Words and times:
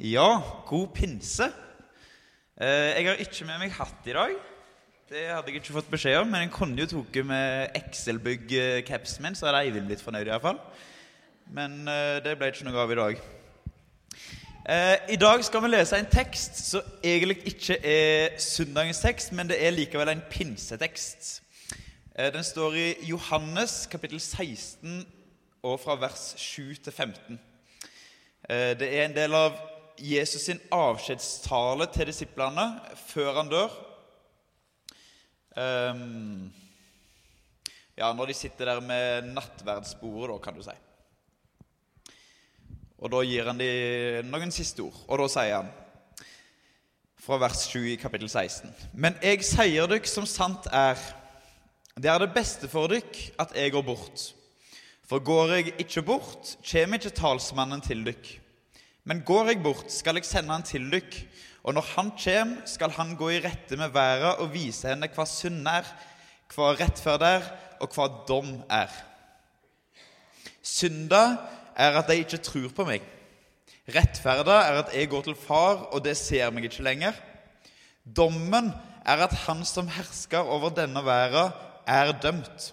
Ja, 0.00 0.40
god 0.66 0.88
pinse. 0.94 1.44
Eh, 2.60 2.66
Jeg 2.96 3.06
har 3.06 3.14
ikke 3.20 3.44
med 3.44 3.58
meg 3.60 3.72
hatt 3.76 4.06
i 4.08 4.12
dag. 4.16 4.30
Det 5.10 5.26
hadde 5.28 5.50
jeg 5.50 5.56
ikke 5.60 5.74
fått 5.74 5.90
beskjed 5.90 6.16
om, 6.22 6.30
men 6.30 6.40
jeg 6.46 6.52
kunne 6.54 6.80
jo 6.80 6.86
tatt 6.88 7.18
med 7.26 7.74
Excel-bygg-capsen 7.76 9.22
min, 9.26 9.34
så 9.34 9.48
hadde 9.50 9.60
Eivind 9.66 9.90
blitt 9.90 10.00
fornøyd 10.04 10.30
iallfall. 10.30 10.56
Men 11.52 11.82
eh, 11.88 12.20
det 12.24 12.36
ble 12.38 12.48
ikke 12.48 12.64
noe 12.68 12.80
av 12.80 12.92
i 12.94 12.98
dag. 13.00 13.20
Eh, 14.70 14.96
I 15.12 15.18
dag 15.20 15.44
skal 15.44 15.64
vi 15.66 15.72
lese 15.74 15.98
en 16.00 16.08
tekst 16.14 16.56
som 16.70 16.96
egentlig 17.04 17.36
ikke 17.52 17.76
er 17.84 18.38
søndagens 18.40 19.02
tekst, 19.04 19.32
men 19.36 19.50
det 19.52 19.58
er 19.60 19.74
likevel 19.76 20.14
en 20.14 20.24
pinsetekst. 20.30 21.42
Den 22.20 22.44
står 22.44 22.74
i 22.76 22.88
Johannes 23.08 23.86
kapittel 23.90 24.20
16 24.20 25.04
og 25.64 25.76
fra 25.80 25.94
vers 26.00 26.32
7 26.40 26.74
til 26.84 26.92
15. 26.92 27.40
Eh, 28.48 28.72
Det 28.80 28.88
er 28.96 29.04
en 29.04 29.16
del 29.16 29.34
av 29.34 29.60
Jesus 30.00 30.46
sin 30.48 30.60
avskjedstale 30.72 31.86
til 31.92 32.08
disiplene 32.08 32.66
før 33.06 33.34
han 33.40 33.50
dør. 33.52 33.74
Um, 35.60 36.52
ja, 37.98 38.12
når 38.16 38.30
de 38.30 38.34
sitter 38.38 38.70
der 38.70 38.80
med 38.80 39.28
nattverdsbordet, 39.34 40.30
da, 40.32 40.38
kan 40.40 40.56
du 40.56 40.64
si. 40.64 40.76
Og 43.00 43.12
da 43.12 43.22
gir 43.24 43.48
han 43.48 43.60
de 43.60 43.70
noen 44.28 44.52
siste 44.52 44.84
ord, 44.84 44.96
og 45.08 45.22
da 45.22 45.28
sier 45.32 45.56
han 45.58 45.70
fra 47.20 47.36
vers 47.40 47.66
7 47.68 47.78
i 47.92 47.96
kapittel 48.00 48.28
16. 48.28 48.72
Men 48.96 49.16
jeg 49.24 49.44
sier 49.44 49.88
dykk 49.88 50.08
som 50.08 50.28
sant 50.28 50.68
er, 50.72 51.00
det 52.00 52.08
er 52.08 52.22
det 52.24 52.32
beste 52.32 52.68
for 52.72 52.88
dykk 52.92 53.20
at 53.40 53.52
jeg 53.56 53.72
går 53.76 53.84
bort. 53.84 54.30
For 55.08 55.20
går 55.24 55.56
jeg 55.56 55.74
ikke 55.82 56.04
bort, 56.06 56.54
kommer 56.64 57.00
ikke 57.00 57.16
talsmannen 57.16 57.82
til 57.84 58.04
dykk. 58.06 58.39
Men 59.10 59.24
går 59.26 59.48
jeg 59.50 59.62
bort, 59.64 59.88
skal 59.90 60.20
jeg 60.20 60.28
sende 60.28 60.54
han 60.54 60.62
til 60.62 60.84
dykk, 60.86 61.16
og 61.66 61.74
når 61.74 61.86
han 61.96 62.10
kjem, 62.14 62.52
skal 62.70 62.92
han 62.94 63.16
gå 63.18 63.32
i 63.34 63.40
rette 63.42 63.74
med 63.74 63.90
verda 63.90 64.36
og 64.38 64.52
vise 64.54 64.86
henne 64.86 65.08
hva 65.10 65.24
synd 65.26 65.66
er, 65.66 65.88
hva 66.54 66.68
rettferd 66.78 67.24
er, 67.26 67.48
og 67.82 67.90
hva 67.96 68.06
dom 68.28 68.52
er. 68.70 68.92
Synda 70.62 71.24
er 71.74 71.98
at 71.98 72.06
de 72.06 72.20
ikke 72.22 72.38
tror 72.44 72.68
på 72.76 72.86
meg. 72.86 73.02
Rettferda 73.90 74.60
er 74.68 74.78
at 74.84 74.92
jeg 74.94 75.08
går 75.10 75.24
til 75.26 75.34
far, 75.34 75.88
og 75.90 76.04
det 76.04 76.14
ser 76.20 76.52
meg 76.54 76.68
ikke 76.68 76.84
lenger. 76.86 77.16
Dommen 78.04 78.68
er 79.02 79.24
at 79.24 79.34
han 79.48 79.64
som 79.66 79.90
hersker 79.90 80.46
over 80.46 80.70
denne 80.76 81.02
verda, 81.02 81.48
er 81.82 82.12
dømt. 82.22 82.68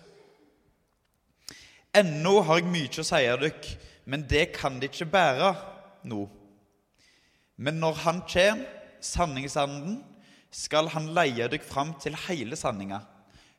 Ennå 1.98 2.36
har 2.46 2.62
jeg 2.62 2.70
mye 2.70 3.02
å 3.02 3.08
si 3.08 3.24
av 3.26 3.42
dere, 3.42 3.74
men 4.06 4.28
det 4.30 4.52
kan 4.60 4.78
de 4.78 4.92
ikke 4.92 5.10
bære 5.10 5.50
nå. 6.08 6.26
Men 7.58 7.80
når 7.82 8.02
han 8.04 8.22
kjem, 8.30 8.64
sanningsanden, 9.04 10.02
skal 10.54 10.90
han 10.94 11.12
leie 11.16 11.48
dykk 11.52 11.66
fram 11.68 11.94
til 12.02 12.16
hele 12.28 12.58
sanninga. 12.58 13.02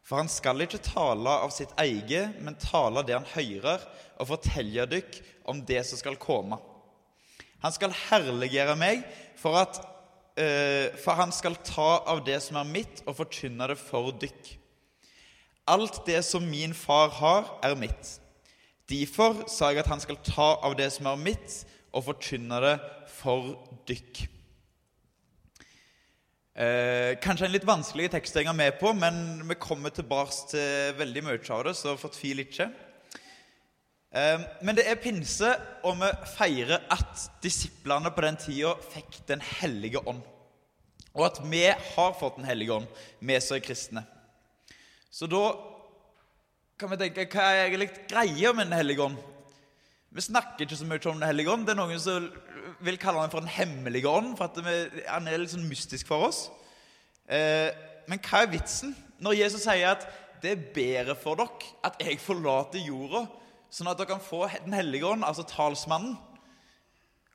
For 0.07 0.23
han 0.23 0.31
skal 0.33 0.65
ikke 0.65 0.81
tale 0.81 1.35
av 1.45 1.53
sitt 1.53 1.75
eget, 1.81 2.39
men 2.41 2.57
tale 2.61 3.03
det 3.05 3.19
han 3.19 3.29
hører, 3.35 3.83
og 4.19 4.31
fortelle 4.31 4.87
dykk 4.89 5.19
om 5.51 5.61
det 5.69 5.83
som 5.87 6.01
skal 6.01 6.17
komme. 6.21 6.57
Han 7.63 7.75
skal 7.75 7.95
herliggjøre 8.07 8.77
meg, 8.79 9.03
for, 9.39 9.59
at, 9.61 9.81
uh, 10.39 10.95
for 11.03 11.19
han 11.19 11.35
skal 11.35 11.59
ta 11.67 11.91
av 12.09 12.23
det 12.27 12.39
som 12.45 12.61
er 12.61 12.71
mitt, 12.71 13.03
og 13.05 13.19
forkynne 13.21 13.69
det 13.69 13.79
for 13.83 14.15
dykk. 14.23 14.55
Alt 15.69 16.01
det 16.07 16.23
som 16.25 16.47
min 16.49 16.73
far 16.73 17.13
har, 17.19 17.53
er 17.67 17.77
mitt. 17.77 18.15
Derfor 18.89 19.43
sa 19.53 19.69
jeg 19.69 19.83
at 19.83 19.91
han 19.93 20.01
skal 20.01 20.17
ta 20.25 20.55
av 20.65 20.79
det 20.79 20.89
som 20.95 21.11
er 21.11 21.21
mitt, 21.21 21.59
og 21.93 22.05
forkynne 22.11 22.59
det 22.65 22.75
for 23.19 23.55
dykk. 23.89 24.25
Eh, 26.59 27.15
kanskje 27.23 27.47
en 27.47 27.55
litt 27.55 27.67
vanskelig 27.67 28.09
tekst 28.11 28.35
jeg 28.35 28.49
har 28.49 28.57
med 28.57 28.81
på, 28.81 28.91
men 28.91 29.45
vi 29.47 29.55
kommer 29.63 29.95
tilbake 29.95 30.51
til 30.51 30.97
veldig 30.99 31.23
mye 31.29 31.43
av 31.55 31.69
det, 31.69 31.75
så 31.79 31.95
fortvil 32.01 32.43
ikke. 32.43 32.67
Eh, 34.11 34.43
men 34.67 34.75
det 34.75 34.89
er 34.91 34.99
pinse, 34.99 35.53
og 35.87 36.01
vi 36.01 36.11
feirer 36.35 36.83
at 36.91 37.29
disiplene 37.45 38.11
på 38.11 38.25
den 38.25 38.41
tida 38.41 38.75
fikk 38.91 39.21
Den 39.29 39.45
hellige 39.61 40.03
ånd. 40.03 40.23
Og 41.15 41.27
at 41.27 41.39
vi 41.47 41.65
har 41.69 42.19
fått 42.19 42.37
Den 42.41 42.49
hellige 42.49 42.75
ånd, 42.75 42.87
vi 43.21 43.39
som 43.41 43.57
er 43.57 43.63
kristne. 43.65 44.03
Så 45.11 45.31
da 45.31 45.45
kan 46.79 46.91
vi 46.91 46.99
tenke 47.01 47.31
hva 47.33 47.53
er 47.53 47.69
egentlig 47.69 47.91
greia 48.11 48.53
med 48.53 48.67
Den 48.67 48.79
hellige 48.81 49.07
ånd? 49.07 49.19
Vi 50.09 50.25
snakker 50.25 50.65
ikke 50.65 50.77
så 50.79 50.87
mye 50.89 51.11
om 51.11 51.19
Den 51.21 51.29
hellige 51.29 51.53
ånd. 51.53 51.67
Det 51.67 51.75
er 51.75 51.81
noen 51.83 52.01
som 52.01 52.29
vil 52.85 53.01
kalle 53.01 53.25
den 53.25 53.33
for 53.33 53.45
Den 53.45 53.53
hemmelige 53.53 54.09
ånd, 54.09 54.37
for 54.39 54.63
vi, 54.65 54.77
han 55.05 55.29
er 55.29 55.43
litt 55.43 55.53
sånn 55.53 55.69
mystisk 55.69 56.09
for 56.09 56.31
oss. 56.31 56.47
Eh, 57.29 57.69
men 58.09 58.23
hva 58.25 58.45
er 58.45 58.55
vitsen 58.55 58.95
når 59.21 59.37
Jesus 59.43 59.67
sier 59.67 59.91
at 59.91 60.07
det 60.41 60.55
er 60.55 60.65
bedre 60.73 61.17
for 61.19 61.37
dere 61.37 61.75
at 61.85 61.99
jeg 62.01 62.21
forlater 62.23 62.81
jorda, 62.81 63.27
sånn 63.75 63.91
at 63.91 63.99
dere 63.99 64.15
kan 64.15 64.23
få 64.23 64.47
Den 64.65 64.77
hellige 64.79 65.11
ånd, 65.11 65.27
altså 65.27 65.45
talsmannen? 65.45 66.17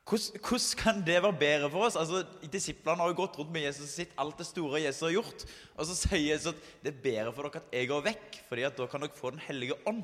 Hvordan 0.04 0.80
kan 0.80 1.06
det 1.06 1.22
være 1.24 1.38
bedre 1.40 1.70
for 1.72 1.86
oss? 1.86 1.96
Altså, 1.96 2.26
Disiplene 2.52 3.00
har 3.00 3.14
jo 3.14 3.20
gått 3.22 3.38
rundt 3.40 3.54
med 3.54 3.68
Jesus 3.68 3.86
og 3.86 3.94
sett 3.94 4.18
alt 4.20 4.42
det 4.42 4.50
store 4.50 4.82
Jesus 4.82 5.06
har 5.06 5.14
gjort. 5.14 5.46
Og 5.78 5.88
så 5.88 5.96
sier 5.96 6.26
Jesus 6.34 6.52
at 6.52 6.66
det 6.84 6.92
er 6.92 7.06
bedre 7.06 7.36
for 7.36 7.48
dere 7.48 7.62
at 7.62 7.78
jeg 7.78 7.92
går 7.92 8.04
vekk, 8.10 8.42
fordi 8.50 8.66
at 8.68 8.82
da 8.82 8.90
kan 8.90 9.06
dere 9.06 9.16
få 9.16 9.32
Den 9.32 9.46
hellige 9.46 9.78
ånd. 9.88 10.04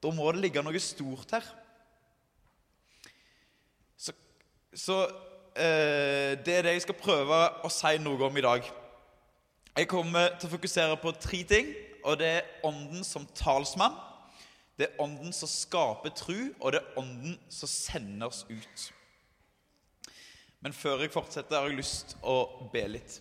Da 0.00 0.12
må 0.14 0.30
det 0.32 0.44
ligge 0.46 0.62
noe 0.64 0.80
stort 0.80 1.34
her. 1.36 1.46
Så, 4.00 4.14
så 4.72 4.96
eh, 5.52 6.36
det 6.40 6.54
er 6.56 6.68
det 6.68 6.76
jeg 6.78 6.86
skal 6.86 7.00
prøve 7.00 7.40
å 7.64 7.72
si 7.72 7.98
noe 8.00 8.28
om 8.30 8.38
i 8.40 8.44
dag. 8.46 8.70
Jeg 9.76 9.88
kommer 9.90 10.32
til 10.38 10.48
å 10.48 10.54
fokusere 10.56 10.96
på 11.00 11.12
tre 11.20 11.42
ting, 11.46 11.68
og 12.04 12.16
det 12.20 12.30
er 12.38 12.48
Ånden 12.66 13.04
som 13.06 13.28
talsmann. 13.36 13.94
Det 14.80 14.88
er 14.88 15.02
Ånden 15.04 15.34
som 15.36 15.48
skaper 15.52 16.14
tru, 16.16 16.50
og 16.58 16.72
det 16.72 16.80
er 16.80 16.98
Ånden 16.98 17.36
som 17.52 17.68
sender 17.68 18.32
oss 18.32 18.46
ut. 18.48 18.86
Men 20.60 20.72
før 20.76 21.04
jeg 21.04 21.12
fortsetter, 21.12 21.56
har 21.56 21.68
jeg 21.68 21.78
lyst 21.78 22.16
å 22.24 22.68
be 22.72 22.86
litt. 22.88 23.20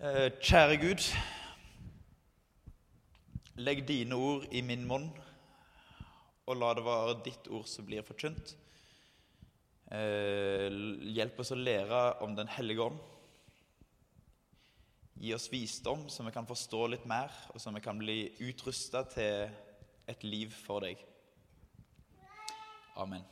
Eh, 0.00 0.28
Kjære 0.40 0.80
Gud. 0.80 1.04
Legg 3.56 3.86
dine 3.88 4.16
ord 4.20 4.42
i 4.52 4.60
min 4.60 4.82
munn, 4.84 5.06
og 6.46 6.58
la 6.60 6.72
det 6.76 6.82
være 6.84 7.20
ditt 7.24 7.46
ord 7.48 7.64
som 7.70 7.86
blir 7.88 8.04
forkynt. 8.04 8.52
Eh, 9.86 10.66
hjelp 11.16 11.38
oss 11.40 11.54
å 11.54 11.58
lære 11.58 12.00
om 12.26 12.34
Den 12.36 12.50
hellige 12.52 12.82
ånd. 12.84 12.98
Gi 15.16 15.32
oss 15.32 15.48
visdom, 15.48 16.04
så 16.12 16.26
vi 16.26 16.34
kan 16.34 16.46
forstå 16.46 16.82
litt 16.92 17.06
mer, 17.08 17.32
og 17.54 17.60
så 17.62 17.72
vi 17.72 17.80
kan 17.80 17.96
bli 17.96 18.18
utrusta 18.44 19.04
til 19.08 19.48
et 20.06 20.26
liv 20.26 20.52
for 20.52 20.84
deg. 20.84 21.00
Amen. 22.96 23.24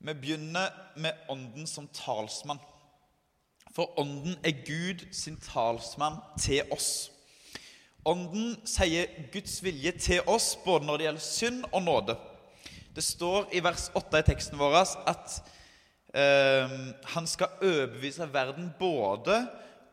Vi 0.00 0.14
begynner 0.14 0.74
med 0.96 1.14
Ånden 1.28 1.66
som 1.66 1.86
talsmann. 1.94 2.58
For 3.70 3.94
Ånden 4.00 4.34
er 4.42 4.64
Gud 4.66 5.06
sin 5.14 5.38
talsmann 5.38 6.18
til 6.40 6.66
oss. 6.74 7.10
Ånden 8.08 8.54
sier 8.68 9.10
Guds 9.32 9.58
vilje 9.60 9.92
til 10.00 10.28
oss 10.30 10.54
både 10.64 10.86
når 10.88 10.98
det 10.98 11.06
gjelder 11.06 11.24
synd 11.24 11.64
og 11.68 11.82
nåde. 11.84 12.16
Det 12.96 13.04
står 13.04 13.50
i 13.54 13.60
vers 13.62 13.90
8 13.94 14.22
i 14.22 14.26
teksten 14.26 14.58
vår 14.58 14.78
at 14.80 15.34
eh, 16.16 16.72
han 17.14 17.28
skal 17.28 17.60
overbevise 17.60 18.26
verden 18.32 18.70
både 18.78 19.42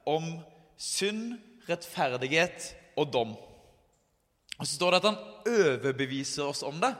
om 0.07 0.37
synd, 0.79 1.35
rettferdighet 1.67 2.71
og 2.97 3.11
dom. 3.11 3.35
Og 4.57 4.63
så 4.63 4.71
står 4.77 4.95
det 4.95 5.01
at 5.01 5.09
han 5.11 5.19
overbeviser 5.51 6.47
oss 6.47 6.63
om 6.65 6.79
det. 6.81 6.93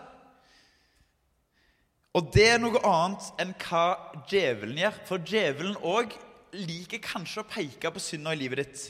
Og 2.17 2.29
det 2.33 2.47
er 2.51 2.61
noe 2.61 2.81
annet 2.85 3.31
enn 3.41 3.55
hva 3.61 3.85
djevelen 4.29 4.79
gjør. 4.81 5.01
For 5.07 5.23
djevelen 5.23 5.79
òg 5.85 6.13
liker 6.57 7.01
kanskje 7.03 7.43
å 7.43 7.49
peke 7.49 7.91
på 7.93 8.01
synda 8.01 8.33
i 8.33 8.41
livet 8.41 8.63
ditt. 8.63 8.85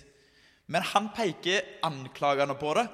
Men 0.67 0.83
han 0.83 1.09
peker 1.15 1.61
anklagende 1.87 2.55
på 2.59 2.73
det. 2.75 2.87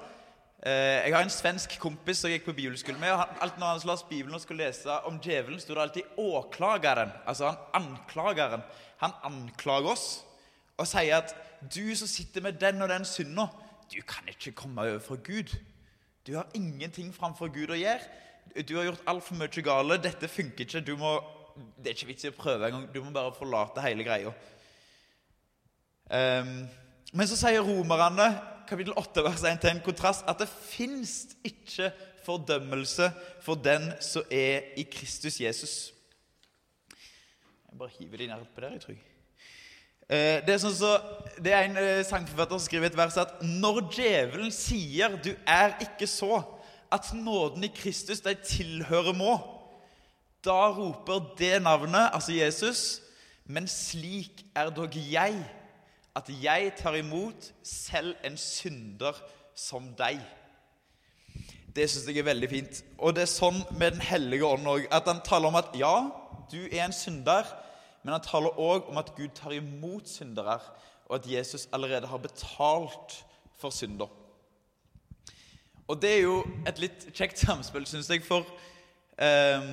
Eh, 0.66 1.06
Jeg 1.06 1.16
har 1.16 1.24
en 1.24 1.30
svensk 1.30 1.80
kompis 1.80 2.22
som 2.22 2.30
jeg 2.30 2.40
gikk 2.40 2.52
på 2.52 2.56
bibelskole 2.56 3.00
med. 3.00 3.12
og 3.12 3.20
han, 3.20 3.36
alt 3.42 3.58
Når 3.60 3.68
han 3.68 3.88
las 3.88 4.04
Bibelen 4.04 4.36
og 4.36 4.42
skulle 4.42 4.66
lese 4.66 5.00
om 5.06 5.20
djevelen, 5.20 5.60
sto 5.60 5.74
det 5.74 5.81
alltid 5.81 6.04
'åklageren'. 6.18 7.12
Altså 7.25 7.46
han 7.50 7.58
anklageren. 7.74 8.62
Han 8.98 9.12
anklager 9.24 9.92
oss 9.92 10.24
og 10.78 10.88
sier 10.88 11.18
at 11.18 11.36
'du 11.62 11.96
som 11.96 12.08
sitter 12.08 12.42
med 12.42 12.54
den 12.54 12.81
og 12.81 12.90
den 12.90 13.06
synda, 13.06 13.48
du 13.94 14.02
kan 14.02 14.28
ikke 14.28 14.52
komme 14.52 14.81
overfor 14.81 15.16
Gud'. 15.16 15.56
Du 16.28 16.36
har 16.36 16.48
ingenting 16.54 17.14
framfor 17.14 17.48
Gud 17.48 17.70
å 17.70 17.75
gjøre. 17.75 18.00
Du 18.68 18.78
har 18.78 18.84
gjort 18.84 19.04
altfor 19.08 19.36
mye 19.36 19.62
gale. 19.64 19.98
Dette 19.98 20.28
funker 20.28 20.66
ikke. 20.66 20.86
Du 20.86 20.96
må, 20.96 21.24
det 21.78 21.88
er 21.88 21.96
ikke 21.98 22.08
vits 22.08 22.24
i 22.24 22.30
å 22.30 22.31
prøve 22.31 22.66
engang. 22.66 22.94
Du 22.94 23.04
må 23.04 23.12
bare 23.12 23.34
forlate 23.34 23.81
hele 23.81 24.04
greia. 24.04 24.31
Um, 26.10 26.70
men 27.13 27.30
så 27.30 27.38
sier 27.38 27.62
romerne 27.62 28.31
kapittel 28.68 28.95
8, 28.98 29.24
vers 29.25 29.44
1 29.45 29.62
til 29.62 29.69
en 29.69 29.81
kontrast 29.86 30.25
at 30.30 30.39
det 30.42 30.50
fins 30.50 31.36
ikke 31.45 31.92
fordømmelse 32.25 33.10
for 33.44 33.60
den 33.60 33.92
som 34.01 34.25
er 34.31 34.74
i 34.80 34.86
Kristus 34.89 35.39
Jesus. 35.42 35.75
Jeg 37.69 37.77
bare 37.77 37.94
hiver 38.00 38.18
de 38.18 38.27
ned 38.27 38.45
på 38.56 38.62
der, 38.62 38.71
jeg 38.77 38.81
tror. 38.81 39.01
Eh, 40.10 40.39
det 40.45 40.56
er, 40.56 40.60
sånn 40.62 40.75
så, 40.75 40.92
det 41.42 41.54
er 41.54 41.68
en 41.68 41.80
eh, 41.80 42.04
sangforfatter 42.06 42.60
som 42.60 42.65
skriver 42.68 42.89
et 42.89 42.98
vers 42.98 43.18
at 43.21 43.39
når 43.45 43.86
djevelen 43.94 44.51
sier 44.51 45.15
'du 45.15 45.31
er 45.48 45.77
ikke 45.81 46.07
så', 46.07 46.44
at 46.92 47.13
nåden 47.13 47.63
i 47.63 47.71
Kristus 47.74 48.21
deg 48.21 48.44
tilhører 48.45 49.15
må, 49.18 49.38
da 50.45 50.69
roper 50.69 51.33
det 51.39 51.62
navnet, 51.63 52.12
altså 52.13 52.36
Jesus, 52.36 53.01
men 53.45 53.68
slik 53.68 54.44
er 54.56 54.69
dog 54.69 54.94
jeg, 54.94 55.39
at 56.15 56.30
jeg 56.30 56.74
tar 56.77 56.98
imot 57.00 57.50
selv 57.65 58.15
en 58.25 58.38
synder 58.38 59.18
som 59.57 59.89
deg. 59.98 60.21
Det 61.74 61.88
syns 61.89 62.06
jeg 62.10 62.21
er 62.21 62.30
veldig 62.30 62.50
fint. 62.50 62.81
Og 63.01 63.15
det 63.15 63.25
er 63.25 63.31
sånn 63.31 63.57
med 63.74 63.95
Den 63.95 64.06
hellige 64.06 64.45
ånd 64.45 64.68
òg. 64.69 64.86
At 64.94 65.10
han 65.10 65.24
taler 65.25 65.50
om 65.50 65.57
at 65.57 65.74
ja, 65.77 65.95
du 66.51 66.60
er 66.68 66.83
en 66.86 66.94
synder, 66.94 67.48
men 68.04 68.13
han 68.13 68.25
taler 68.25 68.60
òg 68.62 68.92
om 68.92 69.00
at 69.01 69.13
Gud 69.18 69.33
tar 69.33 69.56
imot 69.56 70.10
syndere, 70.10 70.60
og 71.10 71.18
at 71.18 71.30
Jesus 71.30 71.68
allerede 71.74 72.07
har 72.07 72.21
betalt 72.21 73.18
for 73.57 73.74
synder. 73.74 74.12
Og 75.88 76.00
det 76.01 76.12
er 76.18 76.21
jo 76.24 76.38
et 76.68 76.80
litt 76.80 77.07
kjekt 77.12 77.42
samspill, 77.42 77.86
syns 77.89 78.10
jeg, 78.12 78.24
for 78.24 78.45
eh, 79.18 79.65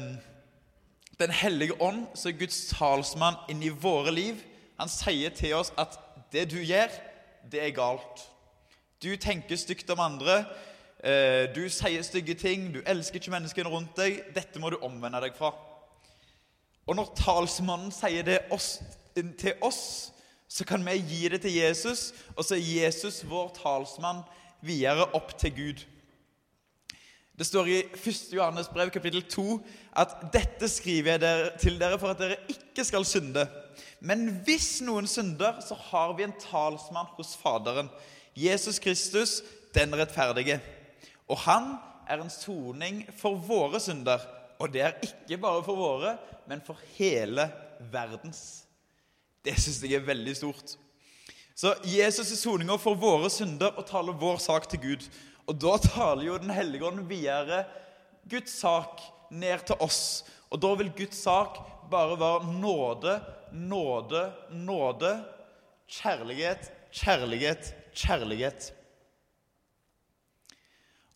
Den 1.20 1.34
hellige 1.36 1.76
ånd, 1.82 2.06
som 2.16 2.30
er 2.30 2.38
Guds 2.40 2.62
talsmann 2.72 3.36
inn 3.52 3.60
i 3.62 3.68
våre 3.68 4.12
liv, 4.14 4.40
han 4.80 4.88
sier 4.88 5.34
til 5.36 5.58
oss 5.58 5.68
at 5.76 5.98
det 6.32 6.46
du 6.50 6.58
gjør, 6.62 6.92
det 7.50 7.62
er 7.64 7.74
galt. 7.76 8.26
Du 9.02 9.10
tenker 9.16 9.56
stygt 9.56 9.90
om 9.90 10.02
andre. 10.04 10.44
Eh, 11.00 11.48
du 11.54 11.64
sier 11.72 12.04
stygge 12.04 12.36
ting. 12.38 12.68
Du 12.74 12.82
elsker 12.84 13.20
ikke 13.20 13.32
menneskene 13.32 13.72
rundt 13.72 13.96
deg. 13.96 14.20
Dette 14.36 14.60
må 14.60 14.70
du 14.70 14.78
omvende 14.84 15.22
deg 15.24 15.36
fra. 15.38 15.54
Og 16.86 16.96
når 16.98 17.14
talsmannen 17.18 17.92
sier 17.94 18.26
det 18.26 18.42
oss, 18.52 18.80
til 19.14 19.54
oss, 19.64 20.10
så 20.50 20.66
kan 20.66 20.82
vi 20.86 20.96
gi 21.06 21.28
det 21.30 21.42
til 21.44 21.54
Jesus, 21.54 22.10
og 22.34 22.44
så 22.44 22.56
er 22.56 22.66
Jesus 22.66 23.20
vår 23.28 23.52
talsmann 23.54 24.24
videre 24.66 25.06
opp 25.14 25.36
til 25.38 25.54
Gud. 25.54 25.84
Det 27.38 27.46
står 27.46 27.68
i 27.70 27.78
1. 27.94 28.34
Johannes 28.34 28.68
brev 28.68 28.90
kapittel 28.92 29.22
2 29.22 29.60
at 29.96 30.16
'dette 30.32 30.68
skriver 30.68 31.16
jeg 31.16 31.52
til 31.60 31.78
dere 31.80 31.98
for 31.98 32.12
at 32.12 32.18
dere 32.18 32.36
ikke 32.48 32.84
skal 32.84 33.06
synde'. 33.06 33.46
Men 34.00 34.28
hvis 34.46 34.80
noen 34.86 35.08
synder, 35.10 35.60
så 35.64 35.76
har 35.90 36.14
vi 36.18 36.26
en 36.26 36.36
talsmann 36.40 37.10
hos 37.16 37.34
Faderen, 37.40 37.90
Jesus 38.36 38.78
Kristus, 38.82 39.40
den 39.74 39.94
rettferdige. 39.98 40.60
Og 41.30 41.38
han 41.46 41.74
er 42.10 42.22
en 42.22 42.32
soning 42.32 43.04
for 43.18 43.38
våre 43.38 43.80
synder. 43.82 44.22
Og 44.60 44.72
det 44.72 44.84
er 44.84 44.98
ikke 45.04 45.38
bare 45.40 45.62
for 45.64 45.78
våre, 45.78 46.16
men 46.48 46.62
for 46.64 46.78
hele 46.96 47.46
verdens. 47.92 48.64
Det 49.44 49.56
syns 49.56 49.80
jeg 49.84 49.96
er 49.96 50.08
veldig 50.08 50.36
stort. 50.36 50.76
Så 51.56 51.74
Jesus 51.84 52.30
er 52.32 52.40
soninga 52.40 52.76
for 52.80 52.98
våre 52.98 53.30
synder 53.32 53.74
og 53.76 53.86
taler 53.88 54.16
vår 54.16 54.40
sak 54.42 54.68
til 54.70 54.82
Gud. 54.84 55.06
Og 55.48 55.56
da 55.60 55.76
taler 55.82 56.26
jo 56.26 56.38
Den 56.38 56.52
hellige 56.54 56.86
ånd 56.86 57.06
videre 57.08 57.64
Guds 58.30 58.52
sak 58.60 59.00
ned 59.30 59.66
til 59.66 59.80
oss. 59.80 60.24
Og 60.50 60.60
da 60.62 60.72
vil 60.78 60.92
Guds 60.96 61.22
sak 61.24 61.58
bare 61.90 62.18
være 62.20 62.52
nåde, 62.60 63.16
nåde, 63.52 64.22
nåde, 64.50 65.12
kjærlighet, 65.90 66.68
kjærlighet, 66.94 67.72
kjærlighet. 67.96 68.68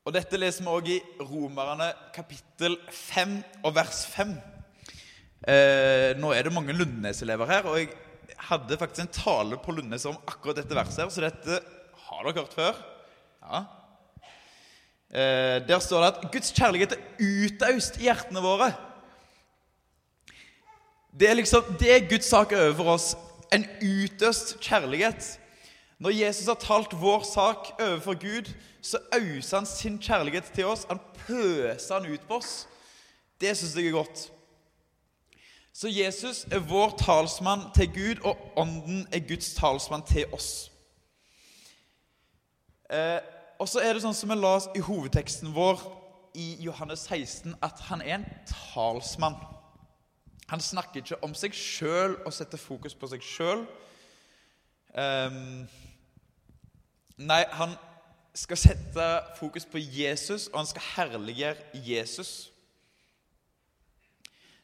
Og 0.05 0.13
Dette 0.13 0.37
leser 0.37 0.67
vi 0.67 0.73
også 0.73 0.97
i 0.97 1.25
Romerne 1.25 1.93
kapittel 2.15 2.77
5 2.93 3.39
og 3.65 3.75
vers 3.77 4.03
5. 4.13 4.35
Eh, 5.49 6.11
nå 6.21 6.33
er 6.33 6.45
det 6.45 6.53
mange 6.53 6.77
Lundnes-elever 6.77 7.49
her, 7.49 7.71
og 7.71 7.79
jeg 7.81 7.95
hadde 8.51 8.81
faktisk 8.81 9.07
en 9.07 9.15
tale 9.17 9.61
på 9.61 9.73
Lundnes 9.73 10.05
om 10.09 10.19
akkurat 10.27 10.61
dette 10.61 10.77
verset. 10.77 11.05
her, 11.05 11.09
Så 11.09 11.25
dette 11.25 11.63
har 12.09 12.25
dere 12.25 12.43
hørt 12.43 12.55
før. 12.55 12.85
Ja, 13.45 13.65
Eh, 15.15 15.61
der 15.69 15.79
står 15.79 16.01
det 16.03 16.09
at 16.11 16.33
Guds 16.33 16.51
kjærlighet 16.51 16.97
er 16.97 17.03
utaust 17.23 18.01
i 18.01 18.09
hjertene 18.09 18.41
våre. 18.43 18.73
Det 21.21 21.31
er 21.31 21.35
liksom, 21.35 21.65
det 21.79 21.95
er 21.95 22.09
Guds 22.11 22.27
sak 22.27 22.53
over 22.53 22.85
oss. 22.97 23.17
En 23.53 23.67
utøst 23.83 24.57
kjærlighet. 24.61 25.41
Når 25.99 26.11
Jesus 26.11 26.47
har 26.47 26.59
talt 26.59 26.95
vår 27.01 27.23
sak 27.23 27.71
overfor 27.79 28.15
Gud, 28.19 28.51
så 28.83 28.99
auser 29.13 29.57
han 29.57 29.67
sin 29.67 29.99
kjærlighet 30.03 30.51
til 30.55 30.67
oss. 30.67 30.87
Han 30.89 30.99
pøser 31.27 31.95
han 31.95 32.13
ut 32.13 32.27
på 32.29 32.41
oss. 32.41 32.67
Det 33.41 33.57
syns 33.57 33.77
jeg 33.77 33.87
er 33.87 33.99
godt. 34.01 34.31
Så 35.73 35.89
Jesus 35.89 36.45
er 36.51 36.59
vår 36.59 36.97
talsmann 36.99 37.71
til 37.75 37.89
Gud, 37.95 38.21
og 38.25 38.37
Ånden 38.57 39.07
er 39.13 39.23
Guds 39.29 39.55
talsmann 39.55 40.03
til 40.07 40.27
oss. 40.33 40.71
Eh, 42.91 43.19
og 43.59 43.69
så 43.69 43.81
er 43.83 43.95
det 43.95 44.03
sånn 44.03 44.15
som 44.15 44.31
vi 44.31 44.37
la 44.39 44.57
oss 44.59 44.69
i 44.75 44.83
hovedteksten 44.83 45.55
vår 45.55 45.83
i 46.35 46.57
Johannes 46.63 47.07
16, 47.07 47.55
at 47.63 47.81
han 47.89 48.03
er 48.03 48.19
en 48.19 48.27
talsmann. 48.51 49.39
Han 50.51 50.61
snakker 50.61 51.01
ikke 51.01 51.23
om 51.25 51.35
seg 51.35 51.55
sjøl 51.57 52.19
og 52.25 52.33
setter 52.37 52.61
fokus 52.61 52.95
på 52.95 53.09
seg 53.09 53.25
sjøl. 53.25 53.65
Um, 54.95 55.65
nei, 57.17 57.43
han 57.57 57.75
skal 58.35 58.59
sette 58.59 59.07
fokus 59.39 59.67
på 59.67 59.81
Jesus, 59.81 60.49
og 60.53 60.61
han 60.61 60.69
skal 60.71 60.89
herliggjøre 60.95 61.81
Jesus. 61.87 62.35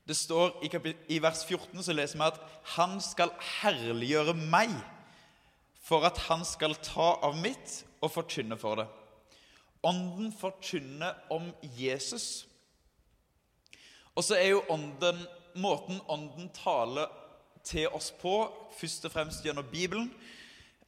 Det 0.06 0.16
står 0.16 0.56
i, 0.66 0.70
i, 1.14 1.18
vers 1.22 1.44
14 1.46 1.84
så 1.86 1.94
leser 1.94 2.18
vi 2.18 2.26
at 2.26 2.40
'Han 2.76 3.00
skal 3.00 3.30
herliggjøre 3.62 4.34
meg', 4.34 4.80
for 5.82 6.04
at 6.06 6.18
han 6.18 6.44
skal 6.44 6.74
ta 6.74 7.14
av 7.22 7.36
mitt 7.36 7.84
og 8.00 8.10
forkynne 8.10 8.58
for 8.58 8.74
det. 8.74 8.86
Ånden 9.82 10.32
forkynner 10.32 11.14
om 11.30 11.52
Jesus. 11.62 12.46
Og 14.14 14.24
så 14.24 14.34
er 14.34 14.48
jo 14.48 14.64
ånden, 14.68 15.26
måten 15.60 16.00
Ånden 16.08 16.50
taler 16.56 17.10
til 17.66 17.88
oss 17.94 18.10
på, 18.16 18.34
først 18.78 19.06
og 19.06 19.14
fremst 19.14 19.44
gjennom 19.44 19.66
Bibelen. 19.70 20.08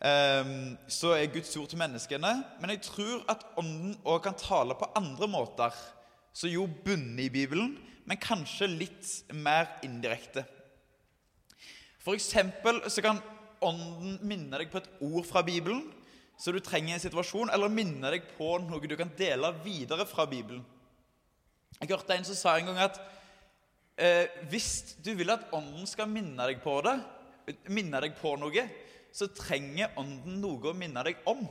Ehm, 0.02 0.78
så 0.88 1.14
er 1.16 1.30
Guds 1.32 1.54
ord 1.56 1.68
til 1.70 1.78
menneskene. 1.78 2.32
Men 2.60 2.74
jeg 2.74 2.82
tror 2.88 3.24
at 3.30 3.44
Ånden 3.60 3.96
òg 4.04 4.22
kan 4.24 4.38
tale 4.38 4.76
på 4.78 4.90
andre 4.98 5.28
måter, 5.28 5.76
som 6.32 6.50
jo 6.50 6.66
bunner 6.84 7.26
i 7.26 7.30
Bibelen, 7.32 7.76
men 8.08 8.18
kanskje 8.18 8.70
litt 8.70 9.34
mer 9.36 9.78
indirekte. 9.84 10.44
For 12.02 12.16
eksempel 12.18 12.82
så 12.90 13.04
kan 13.04 13.20
Ånden 13.62 14.18
minne 14.26 14.58
deg 14.58 14.72
på 14.72 14.80
et 14.80 14.90
ord 15.00 15.28
fra 15.28 15.44
Bibelen 15.46 15.84
så 16.42 16.50
du 16.50 16.58
trenger 16.58 16.96
en 16.96 17.02
situasjon, 17.02 17.52
eller 17.54 17.70
minne 17.70 18.10
deg 18.10 18.24
på 18.34 18.56
noe 18.64 18.88
du 18.90 18.96
kan 18.98 19.10
dele 19.18 19.52
videre 19.62 20.06
fra 20.10 20.24
Bibelen. 20.26 20.64
Jeg 21.78 21.90
hørte 21.92 22.16
en 22.16 22.26
som 22.26 22.38
sa 22.38 22.56
en 22.58 22.66
gang 22.66 22.80
at 22.82 22.98
eh, 23.96 24.28
hvis 24.50 24.96
du 25.04 25.12
vil 25.18 25.32
at 25.32 25.48
Ånden 25.54 25.86
skal 25.88 26.10
minne 26.10 26.46
deg 26.48 26.62
på 26.62 26.78
det, 26.84 26.96
minne 27.72 28.00
deg 28.04 28.14
på 28.20 28.34
noe, 28.40 28.66
så 29.12 29.28
trenger 29.36 29.92
Ånden 30.00 30.40
noe 30.40 30.70
å 30.70 30.76
minne 30.76 31.04
deg 31.04 31.20
om. 31.28 31.42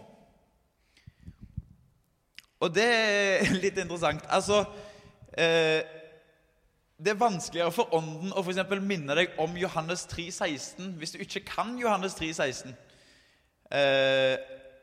Og 2.62 2.70
det 2.74 2.86
er 2.86 3.52
litt 3.64 3.80
interessant. 3.82 4.26
Altså 4.30 4.64
eh, 5.34 5.82
Det 7.02 7.14
er 7.14 7.22
vanskeligere 7.22 7.74
for 7.74 7.94
Ånden 7.98 8.34
å 8.34 8.44
for 8.46 8.86
minne 8.86 9.18
deg 9.18 9.38
om 9.42 9.58
Johannes 9.58 10.06
3, 10.10 10.30
16 10.32 10.96
hvis 11.02 11.16
du 11.16 11.22
ikke 11.26 11.46
kan 11.48 11.78
Johannes 11.82 12.18
3, 12.20 12.34
16. 12.34 12.76
Eh, 13.72 14.36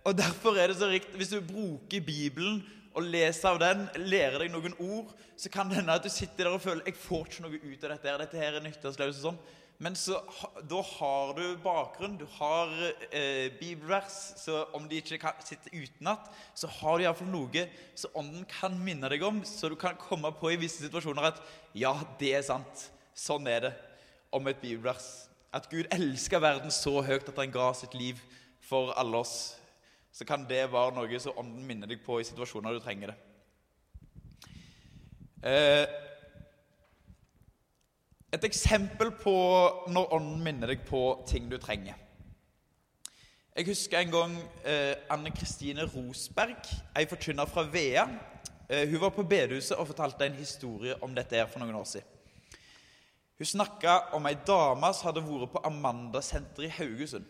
og 0.07 0.17
Derfor 0.19 0.57
er 0.57 0.71
det 0.71 0.79
så 0.79 0.88
riktig 0.88 1.19
Hvis 1.21 1.35
du 1.35 1.43
bruker 1.45 2.00
Bibelen 2.00 2.62
og 2.97 3.04
leser 3.04 3.52
av 3.52 3.61
den, 3.62 3.85
lærer 4.09 4.42
deg 4.42 4.52
noen 4.52 4.75
ord, 4.80 5.12
så 5.38 5.50
kan 5.52 5.68
det 5.71 5.80
hende 5.80 5.95
at 5.95 6.04
du 6.04 6.11
sitter 6.12 6.47
der 6.49 6.57
og 6.57 6.62
føler 6.64 6.88
jeg 6.88 6.99
får 6.99 7.28
ikke 7.28 7.45
noe 7.45 7.61
ut 7.62 7.85
av 7.85 7.95
dette. 7.95 8.09
her, 8.09 8.21
dette 8.25 8.40
her 8.40 8.59
er 8.59 9.09
og 9.09 9.16
sånn. 9.18 9.40
Men 9.78 9.95
så, 9.95 10.16
da 10.66 10.80
har 10.83 11.37
du 11.37 11.45
bakgrunn, 11.62 12.16
du 12.18 12.25
har 12.35 12.73
eh, 13.14 13.47
bibelvers, 13.61 14.16
så 14.40 14.64
om 14.75 14.88
de 14.90 14.99
ikke 14.99 15.21
kan 15.23 15.38
sitte 15.47 15.71
utenat, 15.71 16.26
så 16.59 16.66
har 16.80 16.99
du 16.99 17.04
iallfall 17.04 17.30
noe 17.30 17.68
så 17.95 18.11
ånden 18.18 18.42
kan 18.50 18.75
minne 18.75 19.07
deg 19.12 19.23
om, 19.23 19.38
så 19.47 19.71
du 19.71 19.76
kan 19.78 19.95
komme 20.00 20.33
på 20.35 20.50
i 20.50 20.59
visse 20.59 20.83
situasjoner 20.83 21.30
at 21.30 21.38
ja, 21.78 21.95
det 22.18 22.33
er 22.40 22.42
sant. 22.49 22.88
Sånn 23.14 23.47
er 23.47 23.68
det 23.68 23.73
om 24.35 24.50
et 24.50 24.59
bibelvers. 24.59 25.28
At 25.54 25.71
Gud 25.71 25.87
elsker 25.95 26.42
verden 26.42 26.75
så 26.75 26.99
høyt 27.07 27.30
at 27.30 27.38
han 27.38 27.54
ga 27.54 27.71
sitt 27.78 27.95
liv 27.95 28.18
for 28.66 28.90
alle 28.99 29.23
oss 29.23 29.38
så 30.12 30.27
kan 30.27 30.45
det 30.49 30.65
være 30.73 30.95
noe 30.97 31.21
som 31.23 31.38
Ånden 31.38 31.65
minner 31.67 31.91
deg 31.91 32.03
på 32.05 32.19
i 32.21 32.27
situasjoner 32.27 32.75
du 32.75 32.83
trenger 32.83 33.12
det. 33.12 33.19
Eh, 35.49 35.87
et 38.35 38.45
eksempel 38.45 39.12
på 39.17 39.35
når 39.93 40.15
Ånden 40.17 40.43
minner 40.45 40.73
deg 40.73 40.85
på 40.88 41.03
ting 41.29 41.49
du 41.50 41.59
trenger. 41.62 41.97
Jeg 43.59 43.67
husker 43.67 43.99
en 43.99 44.12
gang 44.12 44.35
eh, 44.67 44.95
Anne 45.11 45.33
Kristine 45.35 45.87
Rosberg, 45.91 46.69
ei 46.95 47.09
forkynner 47.11 47.49
fra 47.50 47.65
Vea. 47.67 48.05
Eh, 48.69 48.85
hun 48.91 49.00
var 49.03 49.15
på 49.17 49.25
bedehuset 49.27 49.79
og 49.79 49.88
fortalte 49.88 50.29
en 50.29 50.38
historie 50.38 50.95
om 51.03 51.15
dette 51.15 51.38
her 51.38 51.49
for 51.50 51.62
noen 51.62 51.79
år 51.79 51.88
siden. 51.91 52.15
Hun 53.38 53.47
snakka 53.47 53.97
om 54.19 54.27
ei 54.27 54.35
dame 54.47 54.91
som 54.95 55.09
hadde 55.09 55.23
vært 55.23 55.53
på 55.55 55.62
Amanda-senteret 55.67 56.67
i 56.67 56.75
Haugesund. 56.75 57.27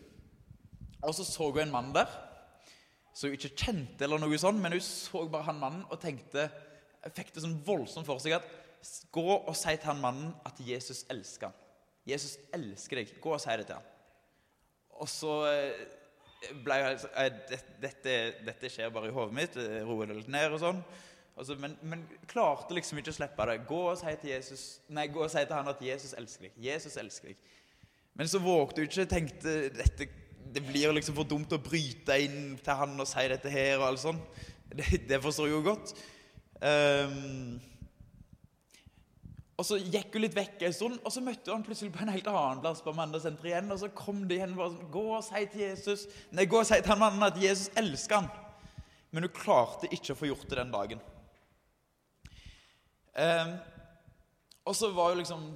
Og 1.01 1.13
så 1.15 1.25
så 1.25 1.49
hun 1.51 1.61
en 1.63 1.73
mann 1.73 1.93
der 1.95 2.09
som 3.13 3.29
hun 3.29 3.37
ikke 3.37 3.55
kjente, 3.55 4.05
eller 4.05 4.21
noe 4.21 4.39
sånt, 4.39 4.61
men 4.61 4.75
hun 4.77 4.83
så 4.85 5.25
bare 5.27 5.47
han 5.49 5.61
mannen 5.61 5.85
og 5.89 5.99
tenkte 6.01 6.47
fikk 7.15 7.31
det 7.35 7.43
sånn 7.43 7.59
voldsomt 7.65 8.07
for 8.07 8.21
seg 8.23 8.39
at 8.39 8.49
Gå 9.11 9.23
og 9.35 9.55
si 9.59 9.73
til 9.75 9.89
han 9.89 9.99
mannen 9.99 10.29
at 10.47 10.59
Jesus 10.63 11.01
elsker 11.11 11.49
han. 11.49 11.55
Jesus 12.07 12.37
elsker 12.55 13.01
deg. 13.01 13.09
Gå 13.19 13.33
og 13.35 13.41
si 13.43 13.55
det 13.59 13.65
til 13.67 13.75
han. 13.75 13.89
Og 15.03 15.09
så 15.11 15.33
eh, 15.49 15.81
ble 16.63 16.77
jeg 16.79 17.01
dette, 17.81 18.15
dette, 18.47 18.71
skjer 18.71 18.93
bare 18.95 19.11
i 19.11 19.15
hodet 19.15 19.35
mitt. 19.35 19.57
Roer 19.87 20.07
det 20.07 20.21
litt 20.21 20.31
ned 20.31 20.55
og 20.55 20.63
sånn. 20.63 20.79
Altså, 21.39 21.55
men, 21.59 21.75
men, 21.87 22.03
klarte 22.27 22.75
liksom 22.75 22.99
ikke 22.99 23.13
å 23.13 23.17
slippe 23.19 23.49
det. 23.51 23.57
Gå 23.67 23.81
og 23.91 23.99
si 23.99 24.15
til 24.19 24.33
Jesus 24.33 24.63
Nei, 24.95 25.07
gå 25.11 25.23
og 25.23 25.31
si 25.31 25.43
til 25.43 25.55
han 25.55 25.71
at 25.71 25.83
Jesus 25.83 26.15
elsker 26.19 26.47
deg. 26.47 26.57
Jesus 26.69 26.97
elsker 26.99 27.33
deg. 27.33 27.53
Men 28.19 28.31
så 28.31 28.41
vågte 28.43 28.83
hun 28.83 28.89
ikke. 28.89 29.07
Tenkte 29.11 29.55
dette, 29.75 30.09
det 30.53 30.63
blir 30.65 30.93
liksom 30.95 31.17
for 31.17 31.27
dumt 31.29 31.51
å 31.53 31.61
bryte 31.61 32.15
inn 32.23 32.55
til 32.63 32.79
han 32.81 32.95
og 32.99 33.07
si 33.09 33.25
dette 33.29 33.51
her 33.53 33.77
og 33.79 33.89
alt 33.91 34.05
sånt. 34.05 34.23
Det, 34.69 34.85
det 35.09 35.17
forstår 35.17 35.47
jeg 35.47 35.55
jo 35.55 35.63
godt. 35.65 35.91
Um, 36.61 37.55
og 39.59 39.65
Så 39.65 39.79
gikk 39.81 40.13
hun 40.13 40.23
litt 40.23 40.35
vekk 40.37 40.61
en 40.67 40.75
stund, 40.75 40.99
og 41.01 41.11
så 41.11 41.23
møtte 41.25 41.51
hun 41.51 41.63
plutselig 41.65 41.89
på 41.95 42.03
en 42.03 42.11
helt 42.13 42.27
annen 42.29 42.61
plass. 42.63 42.83
på 42.85 42.93
mandagssenteret 42.95 43.49
igjen, 43.49 43.71
Og 43.73 43.79
så 43.81 43.89
kom 43.97 44.21
det 44.27 44.37
igjen 44.37 44.53
bare 44.55 44.75
sånn, 44.75 44.91
gå 44.93 45.03
og 45.17 45.25
si 45.25 45.41
til 45.51 45.63
Jesus 45.65 46.05
Nei, 46.31 46.45
gå 46.45 46.61
og 46.61 46.67
si 46.69 46.77
til 46.77 46.93
han 46.93 47.01
mannen 47.01 47.25
at 47.27 47.41
Jesus 47.41 47.73
elsker 47.81 48.21
han. 48.21 48.29
Men 49.11 49.25
hun 49.25 49.33
klarte 49.33 49.89
ikke 49.89 50.13
å 50.13 50.19
få 50.19 50.29
gjort 50.29 50.45
det 50.51 50.61
den 50.61 50.71
dagen. 50.71 51.01
Um, 53.17 53.57
og 54.69 54.77
så 54.77 54.91
var 54.93 55.11
hun 55.11 55.23
liksom 55.23 55.49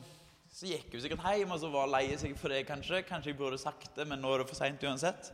Så 0.54 0.70
gikk 0.70 0.92
hun 0.94 1.02
sikkert 1.02 1.24
hjem 1.34 1.54
og 1.56 1.62
så 1.64 1.70
var 1.74 1.90
lei 1.90 2.06
seg 2.22 2.36
for 2.38 2.54
det, 2.54 2.62
kanskje. 2.68 3.02
Kanskje 3.08 3.32
jeg 3.32 3.40
burde 3.40 3.58
sagt 3.58 3.96
det, 3.98 4.06
men 4.06 4.22
nå 4.22 4.30
er 4.34 4.44
det 4.44 4.52
for 4.52 4.60
seint 4.60 4.84
uansett. 4.86 5.32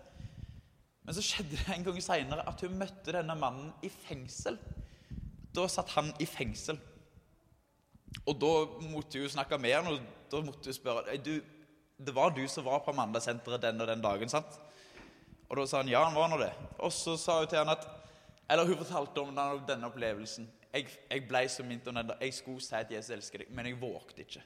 Men 1.03 1.15
så 1.17 1.23
skjedde 1.25 1.57
det 1.57 1.73
en 1.73 1.83
gang 1.83 1.97
seinere 2.03 2.45
at 2.47 2.61
hun 2.63 2.77
møtte 2.79 3.11
denne 3.11 3.35
mannen 3.35 3.73
i 3.83 3.89
fengsel. 3.91 4.55
Da 5.55 5.65
satt 5.67 5.91
han 5.97 6.13
i 6.23 6.27
fengsel. 6.29 6.79
Og 8.23 8.37
da 8.39 8.51
måtte 8.93 9.19
hun 9.19 9.31
snakke 9.33 9.59
med 9.59 9.75
han, 9.75 9.89
og 9.91 10.29
da 10.31 10.39
måtte 10.45 10.71
hun 10.71 10.77
spørre 10.77 11.17
du, 11.17 11.41
Det 11.99 12.15
var 12.15 12.31
du 12.31 12.45
som 12.47 12.63
var 12.63 12.79
på 12.79 12.93
Amanda-senteret 12.93 13.61
den 13.61 13.81
og 13.81 13.87
den 13.89 14.01
dagen, 14.01 14.29
sant? 14.31 14.55
Og 15.49 15.57
da 15.57 15.65
sa 15.67 15.81
han 15.81 15.91
ja, 15.91 16.05
han 16.05 16.15
var 16.15 16.29
nå 16.31 16.37
det. 16.39 16.53
Og 16.79 16.93
så 16.95 17.17
sa 17.19 17.41
hun 17.41 17.49
til 17.49 17.59
han 17.59 17.73
at 17.73 17.89
Eller 18.49 18.65
hun 18.65 18.79
fortalte 18.79 19.19
om 19.19 19.35
denne, 19.67 19.85
opplevelsen. 19.85 20.47
Jeg, 20.73 20.87
jeg 21.09 21.27
ble 21.27 21.43
så 21.49 21.65
minnet 21.65 21.87
om 21.91 21.99
den. 21.99 22.15
Jeg 22.21 22.33
skulle 22.33 22.63
si 22.63 22.75
at 22.77 22.91
Jesus 22.91 23.11
elsker 23.17 23.43
deg, 23.43 23.51
men 23.51 23.67
jeg 23.67 23.81
vågte 23.81 24.23
ikke. 24.23 24.45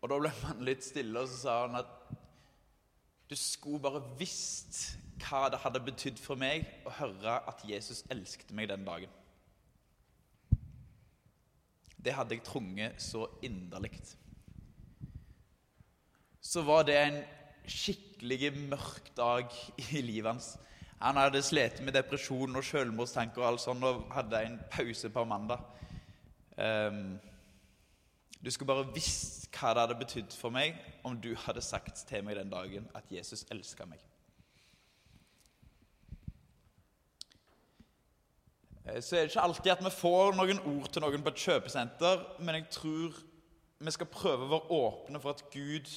Og 0.00 0.08
da 0.08 0.18
ble 0.20 0.32
man 0.42 0.64
litt 0.64 0.84
stille, 0.84 1.20
og 1.20 1.28
så 1.28 1.38
sa 1.42 1.56
han 1.66 1.80
at 1.82 1.96
du 3.30 3.36
skulle 3.38 3.82
bare 3.82 4.02
visst 4.18 4.96
hva 5.20 5.44
det 5.52 5.60
hadde 5.62 5.82
betydd 5.86 6.18
for 6.18 6.40
meg 6.40 6.64
å 6.88 6.92
høre 6.96 7.36
at 7.50 7.60
Jesus 7.68 8.02
elsket 8.10 8.50
meg 8.56 8.70
den 8.72 8.86
dagen. 8.86 9.12
Det 12.00 12.16
hadde 12.16 12.34
jeg 12.34 12.46
trunget 12.46 13.02
så 13.02 13.26
inderlig. 13.44 13.92
Så 16.40 16.64
var 16.64 16.86
det 16.88 16.96
en 16.96 17.20
skikkelig 17.68 18.54
mørk 18.72 19.12
dag 19.16 19.52
i 19.92 20.00
livet 20.00 20.32
hans. 20.32 20.54
Han 21.00 21.16
hadde 21.20 21.42
slitt 21.44 21.78
med 21.84 21.94
depresjon 21.96 22.56
og 22.56 22.64
selvmordstanker 22.64 23.40
og 23.40 23.52
alt 23.52 23.62
sånt, 23.62 23.84
og 23.84 24.08
hadde 24.12 24.42
en 24.44 24.58
pause 24.72 25.08
på 25.12 25.24
mandag. 25.28 25.62
Um, 26.56 27.20
du 28.40 28.50
skulle 28.50 28.70
bare 28.72 28.92
visst 28.94 29.50
hva 29.52 29.74
det 29.74 29.84
hadde 29.84 29.98
betydd 30.00 30.36
for 30.36 30.54
meg 30.54 30.78
om 31.04 31.18
du 31.20 31.34
hadde 31.44 31.62
sagt 31.64 32.06
til 32.08 32.24
meg 32.24 32.38
den 32.38 32.52
dagen 32.52 32.86
at 32.96 33.10
Jesus 33.12 33.44
elska 33.52 33.86
meg. 33.88 34.00
Eh, 38.86 39.00
så 39.02 39.16
er 39.16 39.26
det 39.26 39.34
ikke 39.34 39.44
alltid 39.44 39.74
at 39.74 39.84
vi 39.84 39.92
får 39.92 40.38
noen 40.38 40.62
ord 40.72 40.88
til 40.92 41.04
noen 41.04 41.24
på 41.24 41.34
et 41.34 41.44
kjøpesenter, 41.44 42.24
men 42.40 42.60
jeg 42.60 42.70
tror 42.78 43.20
vi 43.80 43.92
skal 43.94 44.10
prøve 44.12 44.46
å 44.46 44.52
være 44.54 44.76
åpne 44.76 45.20
for 45.22 45.36
at 45.36 45.46
Gud 45.52 45.88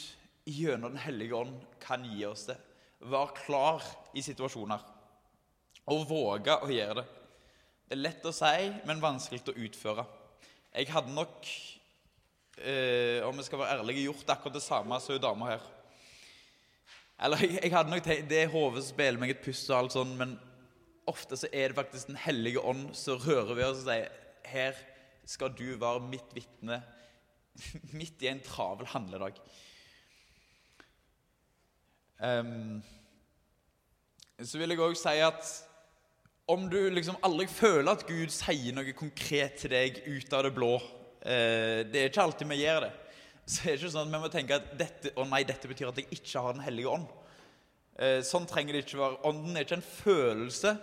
gjennom 0.48 0.92
Den 0.92 1.04
hellige 1.04 1.36
ånd 1.36 1.56
kan 1.80 2.04
gi 2.04 2.26
oss 2.28 2.48
det. 2.50 2.58
Være 3.00 3.36
klar 3.46 3.84
i 4.16 4.24
situasjoner 4.24 4.84
og 5.92 6.06
våge 6.08 6.56
å 6.64 6.70
gjøre 6.72 7.02
det. 7.02 7.06
Det 7.88 7.96
er 7.98 8.02
lett 8.02 8.28
å 8.28 8.32
si, 8.36 8.70
men 8.88 9.04
vanskelig 9.04 9.44
å 9.52 9.56
utføre. 9.66 10.06
Jeg 10.74 10.90
hadde 10.92 11.14
nok, 11.14 11.48
eh, 12.58 13.24
om 13.26 13.38
vi 13.38 13.46
skal 13.46 13.62
være 13.62 13.80
ærlige, 13.80 14.06
gjort 14.08 14.30
akkurat 14.36 14.58
det 14.58 14.64
samme 14.66 15.00
som 15.02 15.16
hun 15.16 15.22
dama 15.24 15.52
her. 15.54 15.68
Eller 17.24 17.44
jeg, 17.46 17.60
jeg 17.64 17.74
hadde 17.74 17.90
nok 17.90 18.04
tenkt, 18.04 18.30
Det 18.30 18.48
hodet 18.52 18.86
spiller 18.86 19.22
meg 19.22 19.34
et 19.34 19.44
puss 19.46 19.64
og 19.70 19.78
alt 19.78 19.96
sånn, 19.96 20.16
men 20.20 20.38
ofte 21.10 21.38
så 21.40 21.50
er 21.52 21.70
det 21.70 21.78
faktisk 21.78 22.10
Den 22.12 22.20
hellige 22.20 22.64
ånd 22.64 22.90
som 22.98 23.22
rører 23.22 23.54
ved 23.56 23.68
oss 23.68 23.84
og 23.84 23.90
sier 23.90 24.10
her 24.44 24.78
skal 25.26 25.54
du 25.56 25.78
være 25.80 26.04
mitt 26.04 26.34
vitne 26.36 26.82
midt 28.00 28.24
i 28.26 28.28
en 28.28 28.42
travel 28.44 28.90
handledag. 28.92 29.38
Um, 32.20 32.82
så 34.44 34.60
vil 34.60 34.74
jeg 34.74 34.82
òg 34.84 34.98
si 34.98 35.14
at 35.24 35.54
om 36.52 36.66
du 36.70 36.78
liksom 36.92 37.20
aldri 37.24 37.46
føler 37.48 37.94
at 37.94 38.06
Gud 38.08 38.34
sier 38.34 38.76
noe 38.76 38.96
konkret 38.98 39.62
til 39.62 39.72
deg 39.72 40.02
ut 40.10 40.36
av 40.36 40.44
det 40.48 40.54
blå 40.58 40.74
Det 41.24 42.00
er 42.00 42.10
ikke 42.10 42.24
alltid 42.26 42.50
vi 42.50 42.60
gjør 42.60 42.86
det. 42.86 42.94
Så 43.44 43.64
det 43.64 43.74
er 43.74 43.78
ikke 43.78 43.92
sånn 43.92 44.08
at 44.08 44.14
vi 44.14 44.22
må 44.24 44.32
tenke 44.32 44.58
at 44.60 44.72
dette, 44.80 45.12
å 45.20 45.26
nei, 45.28 45.42
dette 45.48 45.68
betyr 45.68 45.90
at 45.90 46.00
jeg 46.00 46.16
ikke 46.16 46.44
har 46.44 46.56
Den 46.56 46.64
hellige 46.64 46.92
ånd. 46.92 47.08
Eh, 48.00 48.20
sånn 48.26 48.48
trenger 48.50 48.74
det 48.74 48.86
ikke 48.86 49.02
være. 49.02 49.20
Ånden 49.30 49.58
er 49.58 49.66
ikke 49.68 49.78
en 49.78 49.86
følelse. 49.86 50.76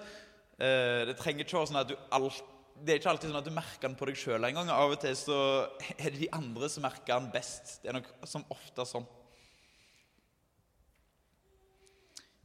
Eh, 0.60 1.02
det 1.08 1.16
trenger 1.18 1.46
ikke 1.46 1.58
være 1.58 1.70
sånn 1.72 1.80
at 1.80 1.90
du 1.90 1.96
alt, 2.16 2.42
det 2.80 2.94
er 2.94 3.00
ikke 3.00 3.14
alltid 3.14 3.32
sånn 3.32 3.40
at 3.40 3.48
du 3.48 3.54
merker 3.56 3.86
den 3.88 3.96
på 3.98 4.08
deg 4.10 4.20
sjøl 4.20 4.48
engang. 4.48 4.70
Av 4.72 4.92
og 4.92 5.00
til 5.02 5.16
så 5.18 5.38
er 5.96 6.10
det 6.10 6.20
de 6.20 6.30
andre 6.36 6.68
som 6.72 6.84
merker 6.86 7.16
den 7.16 7.32
best. 7.32 7.78
Det 7.80 7.90
er 7.90 7.98
nok 7.98 8.12
som 8.28 8.46
ofte 8.52 8.86
sånn. 8.88 9.08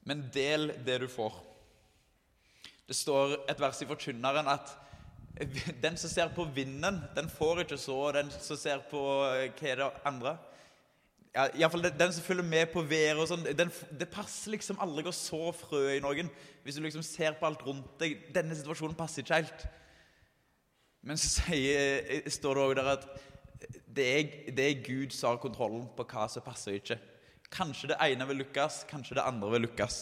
Men 0.05 0.27
del 0.33 0.71
det 0.85 0.99
du 1.01 1.07
får. 1.09 1.37
Det 2.85 2.95
står 2.95 3.39
et 3.49 3.61
vers 3.61 3.79
i 3.81 3.87
Forkynneren 3.89 4.49
at 4.51 4.75
den 5.83 5.97
som 5.99 6.09
ser 6.09 6.33
på 6.35 6.47
vinden, 6.55 7.01
den 7.15 7.29
får 7.29 7.65
ikke 7.65 7.77
så. 7.77 7.99
Den 8.15 8.31
som 8.31 8.59
ser 8.59 8.83
på 8.91 9.01
eh, 9.29 9.49
hva 9.55 9.71
er 9.71 9.81
det 9.81 9.93
andre 10.07 10.37
ja, 11.35 11.49
Iallfall 11.59 11.83
den, 11.83 11.97
den 11.99 12.13
som 12.15 12.23
følger 12.23 12.43
med 12.47 12.69
på 12.71 12.81
været 12.87 13.19
og 13.19 13.27
sånn, 13.27 13.43
det 13.43 14.07
passer 14.11 14.53
liksom 14.53 14.79
aldri 14.79 15.03
å 15.09 15.15
så 15.15 15.49
frø 15.55 15.81
i 15.97 16.01
noen. 16.03 16.29
Hvis 16.63 16.77
du 16.77 16.83
liksom 16.85 17.03
ser 17.03 17.35
på 17.39 17.47
alt 17.47 17.63
rundt 17.67 17.97
deg. 17.99 18.21
Denne 18.33 18.55
situasjonen 18.55 18.95
passer 18.97 19.25
ikke 19.25 19.41
helt. 19.41 19.65
Men 21.05 21.19
så 21.21 21.29
sier, 21.43 22.05
eh, 22.07 22.29
står 22.31 22.55
det 22.55 22.63
òg 22.63 22.75
der 22.79 22.91
at 22.95 23.09
det 23.95 24.05
er, 24.11 24.23
det 24.55 24.63
er, 24.65 24.83
Gud 24.83 25.13
som 25.15 25.33
har 25.33 25.43
kontrollen 25.43 25.85
på 25.95 26.07
hva 26.07 26.25
som 26.31 26.43
passer 26.43 26.79
ikke. 26.79 26.97
Kanskje 27.51 27.91
det 27.91 27.99
ene 28.01 28.27
vil 28.31 28.41
lykkes, 28.43 28.85
kanskje 28.89 29.19
det 29.19 29.27
andre 29.27 29.51
vil 29.53 29.67
lykkes. 29.67 29.99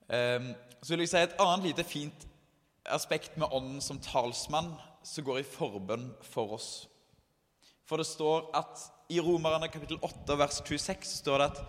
så 0.11 0.91
vil 0.91 1.05
jeg 1.05 1.11
si 1.13 1.19
et 1.21 1.37
annet 1.39 1.69
lite 1.69 1.85
fint 1.87 2.25
aspekt 2.91 3.37
med 3.39 3.51
Ånden 3.53 3.81
som 3.83 3.99
talsmann 4.01 4.73
som 5.05 5.25
går 5.25 5.41
i 5.41 5.47
forbønn 5.47 6.09
for 6.25 6.57
oss. 6.57 6.69
For 7.87 8.01
det 8.01 8.09
står 8.09 8.49
at 8.57 8.81
i 9.11 9.19
Romerne 9.23 9.69
kapittel 9.71 9.99
8 10.03 10.37
vers 10.39 10.61
26 10.63 11.07
står 11.21 11.41
det 11.41 11.47
at 11.51 11.61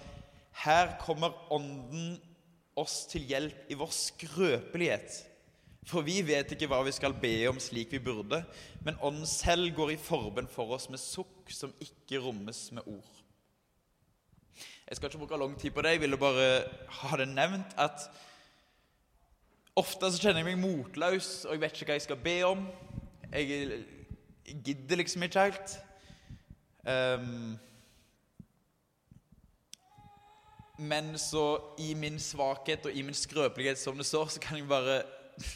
her 0.63 0.95
kommer 1.03 1.35
Ånden 1.55 2.17
oss 2.79 3.03
til 3.11 3.25
hjelp 3.29 3.71
i 3.71 3.79
vår 3.79 3.93
skrøpelighet. 3.95 5.17
For 5.89 6.07
vi 6.07 6.21
vet 6.23 6.53
ikke 6.55 6.69
hva 6.71 6.79
vi 6.87 6.93
skal 6.95 7.17
be 7.19 7.35
om 7.51 7.59
slik 7.61 7.91
vi 7.95 8.03
burde, 8.03 8.43
men 8.87 8.99
Ånden 9.03 9.27
selv 9.27 9.73
går 9.77 9.95
i 9.95 10.01
forbønn 10.01 10.51
for 10.51 10.77
oss 10.77 10.89
med 10.93 11.03
sukk 11.03 11.51
som 11.51 11.75
ikke 11.83 12.21
rommes 12.23 12.69
med 12.77 12.87
ord. 12.87 13.19
Jeg 14.87 14.99
skal 14.99 15.09
ikke 15.09 15.23
bruke 15.25 15.41
lang 15.41 15.57
tid 15.59 15.73
på 15.75 15.83
det, 15.83 15.97
jeg 15.97 16.05
ville 16.05 16.21
bare 16.21 16.47
ha 17.01 17.19
det 17.19 17.27
nevnt 17.33 17.75
at 17.81 18.07
ofte 19.76 20.11
så 20.12 20.21
kjenner 20.21 20.43
jeg 20.43 20.52
meg 20.52 20.62
motløs, 20.62 21.45
og 21.47 21.55
jeg 21.55 21.62
vet 21.62 21.76
ikke 21.76 21.91
hva 21.91 21.99
jeg 21.99 22.07
skal 22.07 22.23
be 22.25 22.37
om. 22.47 22.64
Jeg 23.33 23.85
gidder 24.64 25.00
liksom 25.00 25.23
ikke 25.26 25.47
helt. 25.47 25.76
Um, 26.83 27.55
men 30.83 31.19
så 31.19 31.45
i 31.79 31.95
min 31.95 32.19
svakhet 32.21 32.87
og 32.87 32.97
i 32.97 33.02
min 33.07 33.14
skrøpelighet, 33.14 33.79
som 33.79 33.97
det 33.97 34.07
står, 34.07 34.26
så 34.35 34.41
kan 34.41 34.59
jeg 34.59 34.69
bare 34.69 35.02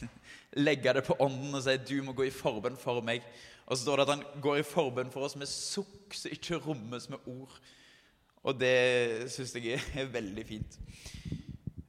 legge 0.66 0.92
det 0.94 1.04
på 1.04 1.16
ånden 1.20 1.54
og 1.54 1.64
si 1.64 1.76
du 1.88 1.98
må 2.06 2.14
gå 2.16 2.28
i 2.28 2.34
forbønn 2.34 2.78
for 2.80 3.02
meg. 3.04 3.24
Og 3.66 3.76
så 3.76 3.82
står 3.82 3.96
det 3.96 4.06
at 4.06 4.14
han 4.14 4.42
går 4.42 4.60
i 4.60 4.66
forbønn 4.66 5.10
for 5.10 5.26
oss 5.26 5.36
med 5.36 5.50
sukk 5.50 6.14
som 6.14 6.32
ikke 6.32 6.60
rommes 6.62 7.08
med 7.10 7.26
ord. 7.26 7.58
Og 8.46 8.54
det 8.60 9.26
syns 9.34 9.56
jeg 9.58 9.80
er 9.80 10.12
veldig 10.18 10.46
fint. 10.46 10.78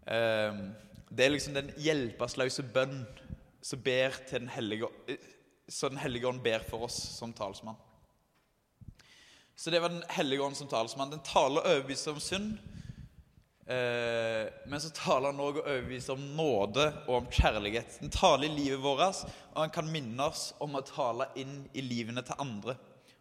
Ehm, 0.09 0.71
det 1.09 1.25
er 1.25 1.33
liksom 1.33 1.55
den 1.55 1.71
hjelpeløse 1.79 2.65
bønn 2.73 3.01
som 3.63 3.81
ber 3.83 4.15
til 4.27 4.43
den 4.43 4.49
hellige, 4.51 4.87
så 5.69 5.89
Den 5.89 5.97
hellige 5.97 6.27
ånd 6.27 6.41
ber 6.43 6.63
for 6.63 6.87
oss 6.87 6.97
som 7.17 7.33
talsmann. 7.33 7.75
Så 9.55 9.71
det 9.71 9.81
var 9.81 9.89
Den 9.89 10.03
hellige 10.09 10.41
ånd 10.41 10.55
som 10.55 10.67
talsmann. 10.67 11.11
Den 11.11 11.23
taler 11.23 11.65
overbevist 11.65 12.07
om 12.07 12.19
synd. 12.19 12.57
Eh, 13.67 14.47
men 14.67 14.79
så 14.79 14.91
taler 14.95 15.31
han 15.31 15.41
òg 15.43 15.57
overbevist 15.63 16.09
om 16.09 16.21
nåde 16.37 16.85
og 17.07 17.15
om 17.17 17.31
kjærlighet. 17.31 17.97
Den 17.99 18.13
taler 18.13 18.47
i 18.47 18.53
livet 18.53 18.79
vårt, 18.79 19.25
og 19.53 19.59
han 19.59 19.73
kan 19.73 19.91
minne 19.91 20.23
oss 20.23 20.53
om 20.59 20.77
å 20.77 20.85
tale 20.87 21.27
inn 21.35 21.65
i 21.73 21.81
livene 21.81 22.23
til 22.23 22.39
andre. 22.39 22.77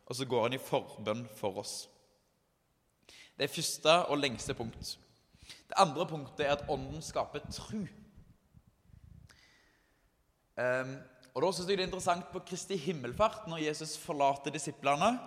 Og 0.06 0.14
så 0.16 0.24
går 0.24 0.42
han 0.42 0.54
i 0.54 0.62
forbønn 0.62 1.26
for 1.34 1.58
oss. 1.64 1.88
Det 3.36 3.48
er 3.48 3.56
første 3.56 3.96
og 4.06 4.20
lengste 4.20 4.54
punkt. 4.54 4.98
Det 5.68 5.78
andre 5.78 6.06
punktet 6.08 6.46
er 6.46 6.56
at 6.56 6.66
Ånden 6.70 7.02
skaper 7.02 7.44
tru. 7.50 7.84
Um, 10.56 10.96
og 11.36 11.42
Da 11.42 11.52
synes 11.52 11.68
jeg 11.68 11.76
det 11.76 11.82
er 11.84 11.88
interessant 11.90 12.28
på 12.32 12.40
Kristi 12.48 12.76
himmelfart, 12.80 13.44
når 13.48 13.66
Jesus 13.66 13.96
forlater 14.00 14.50
disiplene, 14.50 15.18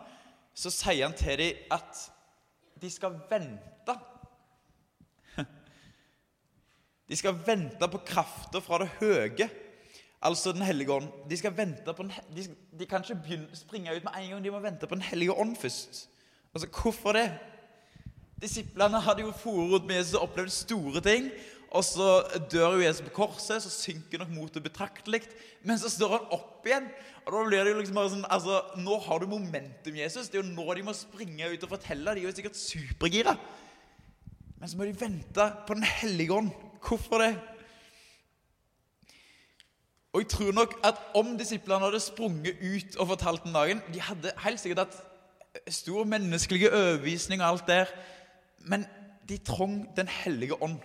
så 0.57 0.71
sier 0.73 1.05
han 1.05 1.13
til 1.17 1.38
dem 1.38 1.67
at 1.71 1.99
de 2.81 2.89
skal 2.89 3.19
vente. 3.29 3.95
De 7.09 7.17
skal 7.17 7.38
vente 7.45 7.88
på 7.89 8.01
krafta 8.05 8.61
fra 8.61 8.79
det 8.81 8.89
høye, 8.99 9.49
altså 10.21 10.51
Den 10.51 10.61
hellige 10.61 10.93
ånd. 10.93 11.07
De 11.29 11.38
skal 11.38 11.57
vente 11.57 11.93
på 11.93 12.03
den, 12.03 12.11
de, 12.35 12.47
de 12.79 12.85
kan 12.85 13.03
ikke 13.03 13.21
begynne, 13.21 13.55
springe 13.55 13.95
ut 13.95 14.03
med 14.03 14.17
en 14.17 14.29
gang, 14.29 14.43
de 14.43 14.51
må 14.51 14.59
vente 14.59 14.88
på 14.88 14.95
Den 14.95 15.05
hellige 15.05 15.33
ånd 15.33 15.55
først. 15.55 16.09
Altså, 16.53 16.67
Hvorfor 16.81 17.13
det? 17.13 17.29
Disiplene 18.39 19.01
hadde 19.03 19.25
jo 19.25 19.36
forut 19.36 19.88
med 19.88 20.00
Jesus 20.00 20.15
og 20.17 20.29
opplevd 20.29 20.53
store 20.55 21.03
ting. 21.03 21.29
Og 21.69 21.84
så 21.86 22.08
dør 22.50 22.79
jo 22.79 22.86
Jesus 22.86 23.03
på 23.05 23.13
korset, 23.19 23.62
så 23.62 23.69
synker 23.69 24.24
nok 24.24 24.31
motet 24.34 24.65
betraktelig. 24.65 25.22
Men 25.63 25.77
så 25.77 25.91
står 25.91 26.15
han 26.15 26.31
opp 26.34 26.65
igjen. 26.65 26.88
Og 27.25 27.34
da 27.36 27.43
blir 27.46 27.62
det 27.62 27.74
jo 27.74 27.81
liksom 27.81 28.00
bare 28.00 28.12
sånn 28.15 28.25
altså, 28.25 28.62
Nå 28.81 28.98
har 29.05 29.22
du 29.22 29.29
momentum, 29.29 30.00
Jesus. 30.00 30.31
Det 30.31 30.39
er 30.39 30.43
jo 30.43 30.55
nå 30.55 30.65
de 30.74 30.86
må 30.88 30.96
springe 30.98 31.51
ut 31.51 31.65
og 31.67 31.75
fortelle. 31.75 32.15
De 32.15 32.24
er 32.24 32.29
jo 32.29 32.34
sikkert 32.34 32.58
supergira. 32.58 33.36
Men 34.60 34.72
så 34.72 34.79
må 34.79 34.88
de 34.88 34.98
vente 34.98 35.46
på 35.67 35.77
Den 35.77 35.86
hellige 35.86 36.36
ånd. 36.39 36.50
Hvorfor 36.81 37.22
det? 37.22 37.34
Og 40.10 40.24
jeg 40.24 40.31
tror 40.31 40.55
nok 40.58 40.74
at 40.84 40.98
om 41.13 41.36
disiplene 41.38 41.86
hadde 41.86 42.01
sprunget 42.01 42.58
ut 42.63 42.96
og 42.98 43.12
fortalt 43.12 43.43
den 43.43 43.53
dagen 43.53 43.81
De 43.93 44.01
hadde 44.01 44.31
helt 44.41 44.62
sikkert 44.62 44.88
hatt 44.88 44.96
stor 45.69 46.08
menneskelig 46.10 46.72
overbevisning 46.72 47.43
og 47.43 47.48
alt 47.48 47.67
der. 47.67 47.91
Men 48.59 48.85
de 49.29 49.37
trong 49.37 49.95
Den 49.95 50.07
hellige 50.07 50.57
ånd. 50.63 50.79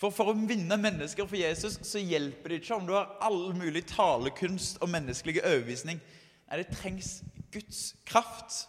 For 0.00 0.10
for 0.14 0.32
å 0.32 0.36
vinne 0.48 0.78
mennesker 0.80 1.26
for 1.28 1.36
Jesus 1.36 1.76
så 1.84 2.00
hjelper 2.00 2.48
det 2.48 2.62
ikke 2.62 2.78
om 2.78 2.86
du 2.88 2.94
har 2.96 3.18
all 3.20 3.50
mulig 3.52 3.82
talekunst 3.90 4.78
og 4.80 4.88
menneskelig 4.88 5.42
overbevisning. 5.42 6.00
Nei, 6.48 6.60
det 6.62 6.72
trengs 6.72 7.18
Guds 7.52 7.82
kraft. 8.08 8.62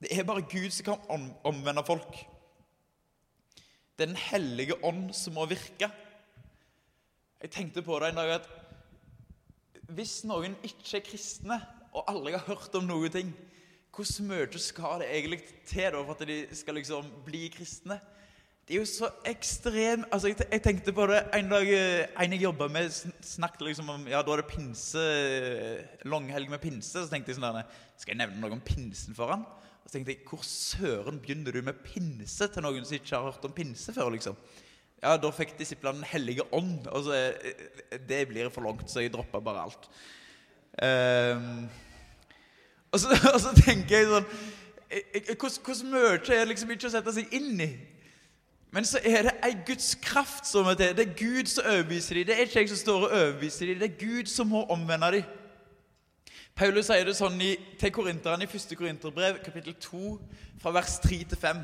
Det 0.00 0.12
er 0.12 0.24
bare 0.24 0.46
Gud 0.48 0.70
som 0.72 0.86
kan 0.88 1.28
omvende 1.44 1.84
folk. 1.84 2.22
Det 3.96 4.06
er 4.06 4.12
Den 4.14 4.22
hellige 4.30 4.78
ånd 4.84 5.10
som 5.16 5.36
må 5.36 5.44
virke. 5.50 5.90
Jeg 7.42 7.52
tenkte 7.52 7.84
på 7.84 7.98
det 8.00 8.10
en 8.10 8.20
dag 8.22 8.38
at 8.38 8.48
hvis 9.92 10.22
noen 10.26 10.56
ikke 10.66 10.96
er 10.98 11.04
kristne 11.04 11.60
og 11.92 12.08
aldri 12.10 12.32
har 12.34 12.48
hørt 12.48 12.74
om 12.74 12.88
noen 12.88 13.12
ting, 13.12 13.28
hvor 13.96 14.26
mye 14.28 14.60
skal 14.60 15.00
det 15.00 15.08
egentlig 15.08 15.40
til 15.66 15.88
da 15.94 16.02
for 16.02 16.12
at 16.12 16.28
de 16.28 16.42
skal 16.56 16.76
liksom 16.76 17.08
bli 17.24 17.46
kristne? 17.54 17.98
Det 18.66 18.74
er 18.74 18.80
jo 18.82 18.88
så 18.90 19.08
ekstremt 19.30 20.08
altså 20.10 20.32
jeg, 20.32 20.58
tenkte 20.62 20.90
på 20.92 21.04
det 21.06 21.20
en 21.38 21.52
dag 21.52 21.68
eh, 21.70 22.08
en 22.18 22.32
jeg 22.34 22.42
jobba 22.42 22.66
med, 22.68 22.90
snakket 23.22 23.62
liksom 23.68 23.92
om 23.94 24.08
Ja, 24.10 24.24
da 24.26 24.34
er 24.34 24.42
det 24.42 24.50
pinse, 24.50 25.04
langhelg 26.02 26.50
med 26.50 26.58
pinse. 26.58 26.98
Så 26.98 27.06
tenkte 27.06 27.30
jeg 27.30 27.38
sånn 27.38 27.46
der, 27.46 27.68
Skal 27.96 28.16
jeg 28.16 28.24
nevne 28.24 28.42
noe 28.42 28.58
om 28.58 28.64
pinsen 28.66 29.14
for 29.14 29.30
han? 29.30 29.46
Og 29.46 29.86
så 29.86 29.94
tenkte 29.94 30.16
jeg, 30.16 30.26
Hvor 30.26 30.42
søren 30.42 31.22
begynner 31.22 31.54
du 31.54 31.62
med 31.62 31.78
pinse 31.86 32.50
til 32.50 32.66
noen 32.66 32.82
som 32.82 32.98
ikke 32.98 33.14
har 33.14 33.30
hørt 33.30 33.46
om 33.46 33.54
pinse 33.54 33.94
før? 33.94 34.10
liksom? 34.16 34.34
Ja, 34.98 35.14
Da 35.16 35.30
fikk 35.30 35.54
disiplene 35.60 36.02
Den 36.02 36.10
hellige 36.10 36.50
ånd. 36.50 36.90
Og 36.90 37.06
så, 37.06 37.14
eh, 37.14 37.98
det 38.08 38.24
blir 38.28 38.50
for 38.50 38.66
langt, 38.66 38.90
så 38.90 39.00
jeg 39.00 39.14
droppa 39.14 39.40
bare 39.40 39.62
alt. 39.62 39.90
Um, 40.82 41.68
og, 42.92 43.00
så, 43.00 43.12
og, 43.34 43.40
så, 43.40 43.52
tenker 43.56 43.98
jeg 43.98 44.08
sånn 44.10 44.28
Hvordan 44.86 45.92
mye 45.92 46.36
er 46.36 46.48
liksom 46.48 46.70
ikke 46.70 46.88
å 46.88 46.94
sette 46.94 47.14
seg 47.16 47.32
inn 47.34 47.60
i? 47.60 47.70
Men 48.74 48.84
så 48.86 49.00
er 49.02 49.26
det 49.26 49.32
ei 49.46 49.54
Guds 49.66 49.94
kraft 50.02 50.46
som 50.46 50.68
er 50.70 50.76
til. 50.78 50.92
Det 50.98 51.04
er 51.06 51.16
Gud 51.16 51.48
som 51.50 51.66
overbeviser 51.66 52.18
dem. 52.18 52.26
Det 52.28 52.36
er 52.36 52.46
ikke 52.46 52.60
jeg 52.60 52.70
som 52.70 52.80
står 52.82 53.06
og 53.06 53.14
overbeviser 53.16 53.70
dem. 53.70 53.78
Det 53.80 53.88
er 53.88 53.98
Gud 54.00 54.30
som 54.30 54.50
må 54.52 54.62
omvende 54.72 55.10
dem. 55.16 55.30
Paulus 56.56 56.88
sier 56.88 57.04
det 57.04 57.16
sånn 57.18 57.36
i, 57.44 57.50
til 57.80 57.92
korinterne 57.92 58.46
i 58.46 58.48
1. 58.48 58.74
Korinterbrev, 58.78 59.42
kapittel 59.44 59.74
2, 59.80 60.14
fra 60.62 60.72
vers 60.76 60.94
3 61.04 61.18
til 61.32 61.40
5. 61.40 61.62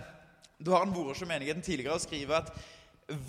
Da 0.63 0.75
har 0.75 0.85
han 0.85 0.95
vært 0.95 1.21
som 1.21 1.31
menigheten 1.31 1.65
tidligere 1.65 1.97
og 1.97 2.05
skriver 2.05 2.43
at 2.43 2.53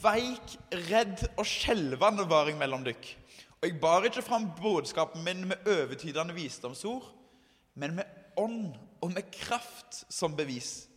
Veik, 0.03 0.53
redd 0.87 1.23
og 1.33 1.47
skjelvende 1.49 2.27
var 2.29 2.47
jeg 2.47 2.59
mellom 2.59 2.83
dykk. 2.85 3.07
Og 3.57 3.67
jeg 3.67 3.79
bar 3.81 4.05
ikke 4.07 4.23
fram 4.23 4.49
budskapen 4.59 5.23
min 5.25 5.47
med 5.49 5.67
overtydende 5.67 6.35
visdomsord, 6.35 7.07
men 7.73 7.95
med 7.97 8.39
ånd 8.39 8.73
og 9.03 9.11
med 9.13 9.29
kraft 9.33 10.03
som 10.09 10.35
bevis. 10.37 10.87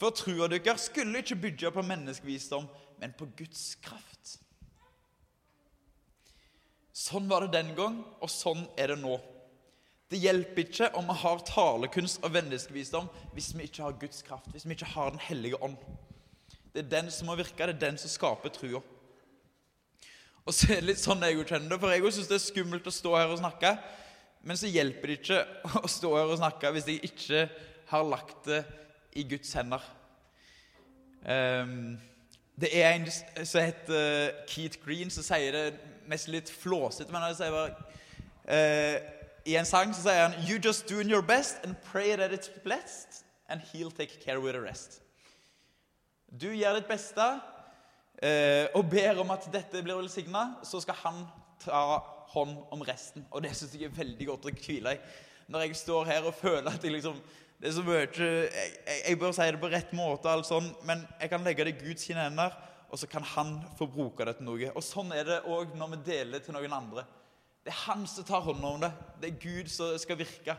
For 0.00 0.14
trua 0.16 0.48
deres 0.48 0.88
skulle 0.88 1.20
ikke 1.20 1.38
bygge 1.42 1.72
på 1.74 1.84
menneskevisdom, 1.84 2.68
men 3.00 3.12
på 3.16 3.28
Guds 3.36 3.74
kraft. 3.84 4.38
Sånn 6.96 7.28
var 7.30 7.44
det 7.44 7.54
den 7.56 7.74
gang, 7.76 8.00
og 8.20 8.32
sånn 8.32 8.66
er 8.80 8.92
det 8.92 9.00
nå. 9.00 9.16
Det 10.10 10.18
hjelper 10.18 10.64
ikke 10.64 10.88
om 10.98 11.06
vi 11.06 11.16
har 11.20 11.42
talekunst 11.46 12.24
og 12.26 12.32
menneskevisdom 12.34 13.06
hvis 13.36 13.52
vi 13.54 13.68
ikke 13.68 13.84
har 13.86 13.98
Guds 14.00 14.24
kraft, 14.26 14.48
hvis 14.50 14.66
vi 14.66 14.74
ikke 14.74 14.88
har 14.96 15.12
Den 15.14 15.22
hellige 15.22 15.60
ånd. 15.62 15.78
Det 16.74 16.82
er 16.84 16.90
den 16.90 17.10
som 17.14 17.30
må 17.30 17.36
virke, 17.38 17.66
det 17.66 17.76
er 17.76 17.84
den 17.86 17.98
som 17.98 18.10
skaper 18.10 18.50
trua. 18.54 18.82
Og 20.44 20.54
så 20.54 20.72
er 20.72 20.80
det 20.80 20.90
litt 20.90 21.02
sånn 21.02 21.22
jeg 21.22 21.38
kjenner 21.46 21.74
det, 21.74 21.78
for 21.78 21.94
jeg 21.94 22.12
syns 22.16 22.30
det 22.30 22.38
er 22.40 22.42
skummelt 22.42 22.88
å 22.90 22.94
stå 22.94 23.14
her 23.16 23.30
og 23.30 23.38
snakke. 23.38 23.74
Men 24.40 24.56
så 24.56 24.70
hjelper 24.72 25.10
det 25.10 25.18
ikke 25.20 25.40
å 25.82 25.88
stå 25.90 26.14
her 26.16 26.30
og 26.30 26.38
snakke 26.40 26.72
hvis 26.74 26.88
jeg 26.88 27.10
ikke 27.10 27.48
har 27.90 28.06
lagt 28.06 28.46
det 28.48 28.62
i 29.18 29.24
Guds 29.28 29.52
hender. 29.52 29.82
Um, 31.26 31.98
det 32.60 32.70
er 32.72 32.94
en 32.94 33.08
som 33.10 33.62
heter 33.64 34.30
Keith 34.48 34.78
Green, 34.84 35.10
som 35.10 35.24
sier 35.24 35.52
det 35.52 35.64
mest 36.08 36.28
litt 36.32 36.50
flåsete. 36.50 37.12
Men 37.12 37.24
han 37.24 37.36
sier 37.36 37.52
bare 37.52 37.74
uh, 38.48 38.96
I 39.48 39.56
en 39.60 39.68
sang 39.68 39.92
så 39.96 40.04
sier 40.06 40.26
han 40.28 40.38
You 40.48 40.60
just 40.62 40.88
doing 40.88 41.10
your 41.10 41.22
best 41.22 41.60
and 41.64 41.76
pray 41.92 42.16
that 42.16 42.32
it's 42.32 42.50
blessed, 42.64 43.24
and 43.48 43.60
he'll 43.72 43.90
take 43.92 44.20
care 44.24 44.40
with 44.40 44.56
the 44.56 44.62
rest. 44.62 45.00
Du 46.30 46.52
gjør 46.54 46.78
ditt 46.78 46.88
beste 46.88 47.26
uh, 47.26 48.66
og 48.74 48.88
ber 48.90 49.20
om 49.20 49.32
at 49.34 49.48
dette 49.52 49.82
blir 49.82 49.98
velsigna, 49.98 50.54
så 50.64 50.80
skal 50.80 51.00
han 51.02 51.24
ta 51.64 51.82
hånd 52.34 52.56
om 52.72 52.82
resten. 52.86 53.26
Og 53.30 53.44
det 53.44 53.52
syns 53.56 53.76
jeg 53.76 53.90
er 53.90 53.96
veldig 53.96 54.26
godt 54.32 54.48
å 54.50 54.54
hvile 54.54 54.96
i. 54.96 55.04
Når 55.50 55.66
jeg 55.66 55.78
står 55.80 56.10
her 56.10 56.26
og 56.30 56.36
føler 56.38 56.70
at 56.70 56.84
jeg 56.84 56.94
liksom 56.94 57.18
det 57.60 57.68
er 57.68 57.74
så 57.76 57.82
mye 57.84 58.06
jeg, 58.08 58.68
jeg, 58.88 59.16
bør 59.20 59.34
si 59.36 59.46
det 59.52 59.60
på 59.60 59.68
rett 59.68 59.90
måte, 59.92 60.30
alt 60.32 60.48
sånn, 60.48 60.70
men 60.88 61.02
jeg 61.20 61.28
kan 61.28 61.42
legge 61.44 61.66
det 61.66 61.74
i 61.74 61.80
Guds 61.82 62.06
hender, 62.08 62.54
og 62.88 62.96
så 62.98 63.08
kan 63.10 63.26
han 63.34 63.58
få 63.76 63.84
bruke 63.90 64.24
det 64.24 64.38
til 64.38 64.48
noe. 64.48 64.70
Og 64.72 64.84
Sånn 64.84 65.12
er 65.12 65.26
det 65.28 65.42
òg 65.44 65.74
når 65.76 65.92
vi 65.92 65.98
deler 66.06 66.38
det 66.38 66.46
til 66.46 66.56
noen 66.56 66.72
andre. 66.72 67.04
Det 67.60 67.74
er 67.74 67.82
han 67.84 68.06
som 68.08 68.24
tar 68.24 68.46
hånden 68.46 68.64
om 68.64 68.80
det. 68.80 68.90
Det 69.20 69.28
er 69.28 69.42
Gud 69.44 69.68
som 69.68 69.92
skal 70.00 70.18
virke. 70.22 70.56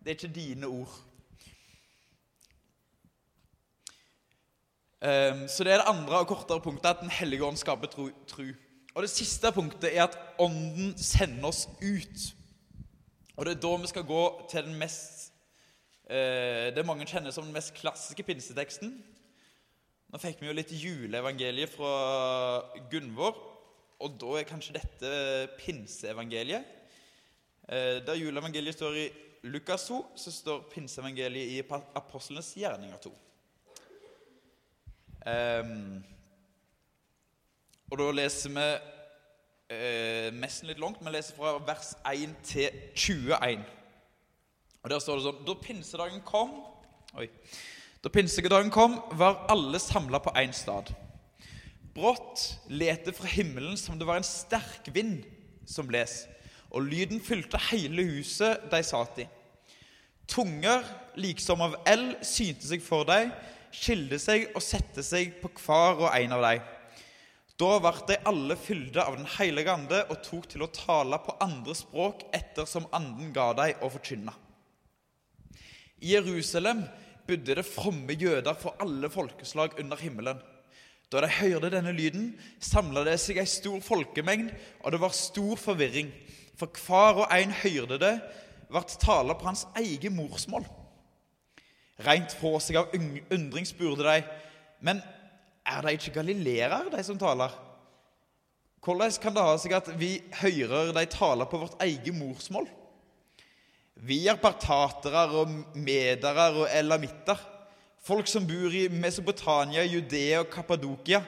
Det 0.00 0.14
er 0.14 0.16
ikke 0.16 0.32
dine 0.32 0.72
ord. 0.72 0.96
Um, 4.98 5.44
så 5.46 5.62
det 5.62 5.76
er 5.76 5.82
det 5.82 5.92
andre 5.92 6.24
og 6.24 6.32
kortere 6.32 6.64
punktet, 6.64 6.88
at 6.90 7.04
Den 7.04 7.12
hellige 7.12 7.44
ånd 7.44 7.60
skaper 7.60 7.92
tro, 7.92 8.08
tro. 8.26 8.48
Og 8.98 9.06
det 9.06 9.12
siste 9.12 9.52
punktet 9.54 9.92
er 9.92 10.08
at 10.08 10.18
Ånden 10.42 10.96
sender 10.98 11.52
oss 11.52 11.68
ut. 11.78 12.24
Og 13.38 13.46
det 13.46 13.54
er 13.54 13.62
da 13.62 13.70
vi 13.78 13.90
skal 13.92 14.06
gå 14.08 14.22
til 14.50 14.66
den 14.66 14.74
mest 14.80 15.28
Eh, 16.08 16.70
det 16.72 16.86
mange 16.88 17.04
kjenner 17.04 17.32
som 17.34 17.44
den 17.44 17.52
mest 17.52 17.74
klassiske 17.76 18.24
pinseteksten. 18.24 18.94
Nå 20.08 20.20
fikk 20.22 20.40
vi 20.40 20.48
jo 20.48 20.54
litt 20.56 20.70
juleevangeliet 20.72 21.68
fra 21.74 21.90
Gunvor, 22.88 23.36
og 24.00 24.14
da 24.16 24.38
er 24.38 24.48
kanskje 24.48 24.78
dette 24.78 25.10
pinseevangeliet. 25.58 26.64
Eh, 27.68 27.98
der 28.06 28.16
juleevangeliet 28.16 28.78
står 28.78 28.96
i 29.02 29.06
Lukas 29.52 29.84
2, 29.90 30.00
så 30.16 30.32
står 30.32 30.64
pinseevangeliet 30.72 31.58
i 31.58 31.60
Apostlenes 32.00 32.54
gjerninger 32.56 32.96
2. 33.04 33.12
Um, 35.28 35.98
og 37.88 37.98
da 38.00 38.08
leser 38.12 38.52
vi 38.52 38.68
eh, 39.72 40.28
nesten 40.36 40.68
litt 40.68 40.80
langt. 40.82 41.00
Vi 41.00 41.12
leser 41.12 41.36
fra 41.38 41.56
vers 41.64 41.94
1 42.08 42.36
til 42.44 42.80
21. 42.94 43.64
Og 44.82 44.90
Der 44.92 45.02
står 45.02 45.18
det 45.18 45.24
sånn 45.26 45.40
Da 45.48 45.54
pinsedagen 45.58 46.20
kom 46.26 46.52
Oi. 47.18 47.26
Da 48.04 48.10
pinsedagen 48.12 48.70
kom, 48.70 48.98
var 49.18 49.46
alle 49.50 49.80
samla 49.82 50.20
på 50.22 50.30
én 50.38 50.52
stad. 50.54 50.92
Brått 51.96 52.44
lette 52.70 53.14
fra 53.16 53.26
himmelen 53.32 53.74
som 53.80 53.96
det 53.98 54.06
var 54.06 54.20
en 54.20 54.26
sterk 54.26 54.86
vind 54.94 55.24
som 55.66 55.88
bles, 55.88 56.20
og 56.70 56.86
lyden 56.86 57.18
fylte 57.24 57.58
hele 57.72 58.04
huset 58.12 58.68
de 58.70 58.82
satt 58.86 59.18
i. 59.24 59.26
Tunger 60.30 60.84
liksom 61.18 61.64
av 61.64 61.74
eld 61.88 62.20
synte 62.28 62.68
seg 62.68 62.84
for 62.84 63.08
dem, 63.08 63.32
skilte 63.74 64.20
seg 64.22 64.46
og 64.52 64.62
sette 64.62 65.02
seg 65.02 65.40
på 65.42 65.50
hver 65.64 66.04
og 66.04 66.12
en 66.12 66.36
av 66.36 66.44
dem. 66.44 66.68
Da 67.58 67.78
ble 67.82 67.90
de 68.06 68.18
alle 68.30 68.54
fylde 68.60 69.02
av 69.02 69.16
Den 69.18 69.26
hellige 69.34 69.72
ande 69.72 70.04
og 70.06 70.20
tok 70.22 70.46
til 70.52 70.62
å 70.62 70.70
tale 70.70 71.18
på 71.24 71.34
andre 71.42 71.74
språk 71.74 72.22
ettersom 72.36 72.86
anden 72.94 73.32
ga 73.34 73.50
dem 73.58 73.82
å 73.82 73.90
forkynne. 73.90 74.34
I 75.98 76.14
Jerusalem 76.14 76.84
bodde 77.26 77.58
det 77.58 77.66
fromme 77.66 78.14
jøder 78.14 78.54
for 78.54 78.78
alle 78.78 79.10
folkeslag 79.10 79.74
under 79.82 79.98
himmelen. 79.98 80.38
Da 81.10 81.24
de 81.24 81.30
hørte 81.32 81.72
denne 81.72 81.92
lyden, 81.96 82.30
samla 82.60 83.02
det 83.08 83.16
seg 83.18 83.40
ei 83.40 83.48
stor 83.48 83.80
folkemengd, 83.82 84.52
og 84.84 84.92
det 84.92 85.00
var 85.02 85.16
stor 85.16 85.58
forvirring. 85.58 86.12
For 86.58 86.70
hver 86.86 87.24
og 87.24 87.32
en 87.34 87.54
hørte 87.58 87.98
det, 87.98 88.14
ble 88.68 88.82
tala 89.02 89.34
på 89.34 89.48
hans 89.48 89.66
eget 89.80 90.12
morsmål. 90.14 90.66
Rent 92.06 92.34
fra 92.38 92.58
seg 92.62 92.78
av 92.78 92.92
undring 92.94 93.66
spurte 93.66 94.04
de, 94.06 94.20
men 94.84 95.00
er 95.68 95.84
det 95.84 95.98
ikke 95.98 96.16
galileere, 96.20 96.84
de 96.92 97.02
som 97.04 97.18
taler? 97.20 97.52
Hvordan 98.84 99.12
kan 99.20 99.34
det 99.36 99.44
ha 99.44 99.56
seg 99.60 99.74
at 99.76 99.88
vi 100.00 100.14
hører 100.40 100.94
de 100.96 101.04
tale 101.12 101.44
på 101.48 101.60
vårt 101.60 101.80
eget 101.84 102.14
morsmål? 102.16 102.68
Vi 103.98 104.22
er 104.30 104.38
partatere 104.38 105.24
og 105.40 105.50
medere 105.74 106.46
og 106.54 106.68
elamitter, 106.70 107.40
folk 108.00 108.30
som 108.30 108.46
bor 108.46 108.72
i 108.72 108.86
Mesopotamia, 108.88 109.82
Judea 109.84 110.44
og 110.44 110.52
Kappadokia, 110.52 111.20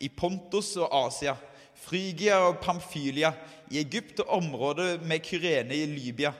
i 0.00 0.08
Pontus 0.08 0.72
og 0.80 0.88
Asia, 1.04 1.36
Frygia 1.84 2.40
og 2.48 2.58
Pamfylia, 2.64 3.34
i 3.70 3.78
Egypt 3.82 4.24
og 4.24 4.32
området 4.40 5.04
med 5.04 5.22
Kyrene 5.24 5.76
i 5.76 5.86
Libya. 5.86 6.32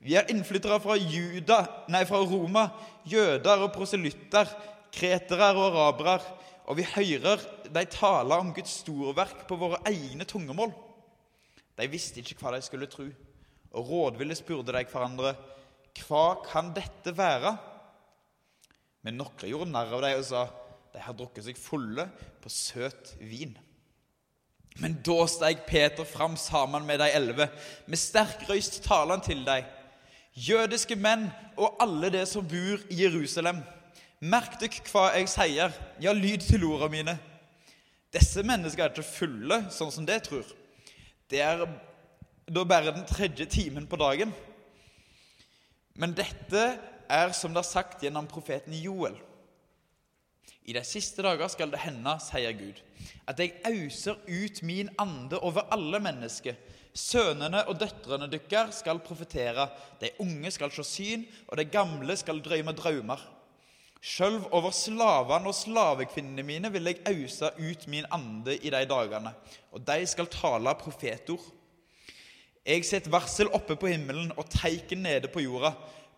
Vi 0.00 0.16
er 0.16 0.30
innflyttere 0.32 0.80
fra, 0.80 0.96
Juda, 0.96 1.60
nei, 1.92 2.04
fra 2.08 2.22
Roma, 2.24 2.68
jøder 3.06 3.66
og 3.66 3.72
proselytter, 3.76 4.50
kretere 4.94 5.52
og 5.52 5.68
arabere 5.68 6.37
og 6.68 6.76
vi 6.76 6.84
hører 6.84 7.40
de 7.72 7.84
tale 7.88 8.36
om 8.36 8.52
Guds 8.52 8.82
storverk 8.82 9.46
på 9.48 9.56
våre 9.56 9.80
egne 9.88 10.26
tungemål. 10.28 10.74
De 11.78 11.86
visste 11.88 12.20
ikke 12.20 12.36
hva 12.42 12.52
de 12.54 12.60
skulle 12.64 12.90
tro, 12.90 13.06
og 13.72 13.92
rådville 13.92 14.36
spurte 14.36 14.74
de 14.74 14.84
hverandre 14.88 15.32
hva 16.06 16.38
kan 16.44 16.70
dette 16.76 17.14
være? 17.16 17.54
Men 19.02 19.16
noen 19.18 19.48
gjorde 19.48 19.70
narr 19.72 19.94
av 19.96 20.04
dem 20.04 20.20
og 20.20 20.26
sa 20.28 20.44
de 20.92 21.00
har 21.02 21.16
drukket 21.16 21.46
seg 21.48 21.58
fulle 21.60 22.04
på 22.42 22.52
søt 22.52 23.14
vin. 23.20 23.56
Men 24.78 24.94
da 25.04 25.24
steg 25.30 25.64
Peter 25.66 26.06
fram 26.06 26.36
sammen 26.38 26.86
med 26.86 27.00
de 27.02 27.08
elleve. 27.10 27.48
Med 27.90 27.98
sterk 27.98 28.44
røyst 28.48 28.80
taler 28.84 29.16
han 29.16 29.24
til 29.24 29.42
dem. 29.46 29.66
Jødiske 30.38 30.94
menn 30.98 31.26
og 31.58 31.80
alle 31.82 32.12
de 32.14 32.22
som 32.30 32.46
bor 32.46 32.84
i 32.92 33.00
Jerusalem. 33.02 33.58
Merk 34.18 34.56
dere 34.58 34.82
hva 34.90 35.12
jeg 35.14 35.28
sier. 35.30 35.74
Ja, 36.02 36.10
lyd 36.10 36.42
til 36.42 36.64
ordene 36.66 36.90
mine. 36.90 37.14
Disse 38.10 38.42
menneskene 38.42 38.88
er 38.88 38.96
ikke 38.96 39.06
fulle, 39.06 39.58
sånn 39.70 39.92
som 39.94 40.06
det 40.08 40.24
tror. 40.26 40.48
Det 41.30 41.38
er 41.44 41.62
da 42.48 42.64
bare 42.66 42.90
den 42.96 43.06
tredje 43.06 43.46
timen 43.46 43.86
på 43.86 43.98
dagen. 44.00 44.32
Men 45.94 46.16
dette 46.18 46.64
er 47.06 47.30
som 47.36 47.54
det 47.54 47.62
er 47.62 47.70
sagt 47.70 48.02
gjennom 48.02 48.26
profeten 48.26 48.74
Joel. 48.74 49.14
I 50.66 50.74
de 50.74 50.82
siste 50.84 51.22
dager 51.22 51.48
skal 51.54 51.70
det 51.70 51.84
hende, 51.84 52.18
sier 52.20 52.52
Gud, 52.58 52.82
at 53.30 53.38
jeg 53.38 53.54
auser 53.70 54.18
ut 54.26 54.62
min 54.66 54.90
ande 54.98 55.38
over 55.38 55.70
alle 55.72 56.02
mennesker. 56.02 56.58
Sønnene 56.90 57.62
og 57.70 57.78
døtrene 57.78 58.26
deres 58.34 58.82
skal 58.82 58.98
profetere, 58.98 59.70
de 60.02 60.10
unge 60.18 60.50
skal 60.50 60.74
se 60.74 60.84
syn, 60.84 61.26
og 61.46 61.60
de 61.60 61.70
gamle 61.70 62.18
skal 62.18 62.42
drømme 62.42 62.74
drømmer. 62.74 63.22
Sjøl 63.98 64.38
over 64.54 64.70
slavene 64.74 65.50
og 65.50 65.56
slavekvinnene 65.58 66.44
mine 66.46 66.70
vil 66.70 66.86
jeg 66.86 67.00
ause 67.10 67.50
ut 67.58 67.86
min 67.90 68.06
ande 68.14 68.54
i 68.56 68.70
de 68.70 68.82
dagene, 68.86 69.32
og 69.74 69.82
de 69.86 70.06
skal 70.06 70.30
tale 70.30 70.74
profetord. 70.78 71.42
Jeg 72.68 72.84
setter 72.86 73.10
varsel 73.10 73.50
oppe 73.56 73.78
på 73.80 73.90
himmelen 73.90 74.30
og 74.36 74.46
teiken 74.52 75.02
nede 75.02 75.30
på 75.32 75.42
jorda, 75.42 75.72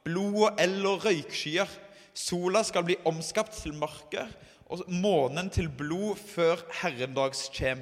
blod 0.05 0.51
og 0.51 0.61
eld 0.61 0.87
og 0.90 1.07
røykskyer. 1.07 1.71
Sola 2.12 2.64
skal 2.66 2.85
bli 2.85 2.99
omskapt 3.07 3.55
til 3.62 3.77
mørke, 3.79 4.27
og 4.71 4.85
månen 4.90 5.49
til 5.51 5.71
blod 5.71 6.19
før 6.21 6.61
herrendags 6.83 7.47
kjem. 7.55 7.81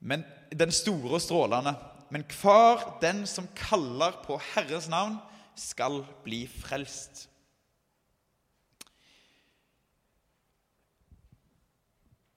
Men 0.00 0.24
den 0.54 0.72
store 0.72 1.18
og 1.18 1.22
strålende. 1.22 1.74
Men 2.10 2.24
hver 2.30 2.98
den 3.02 3.24
som 3.26 3.48
kaller 3.56 4.20
på 4.24 4.38
Herrens 4.54 4.88
navn, 4.88 5.16
skal 5.56 6.02
bli 6.24 6.44
frelst. 6.50 7.28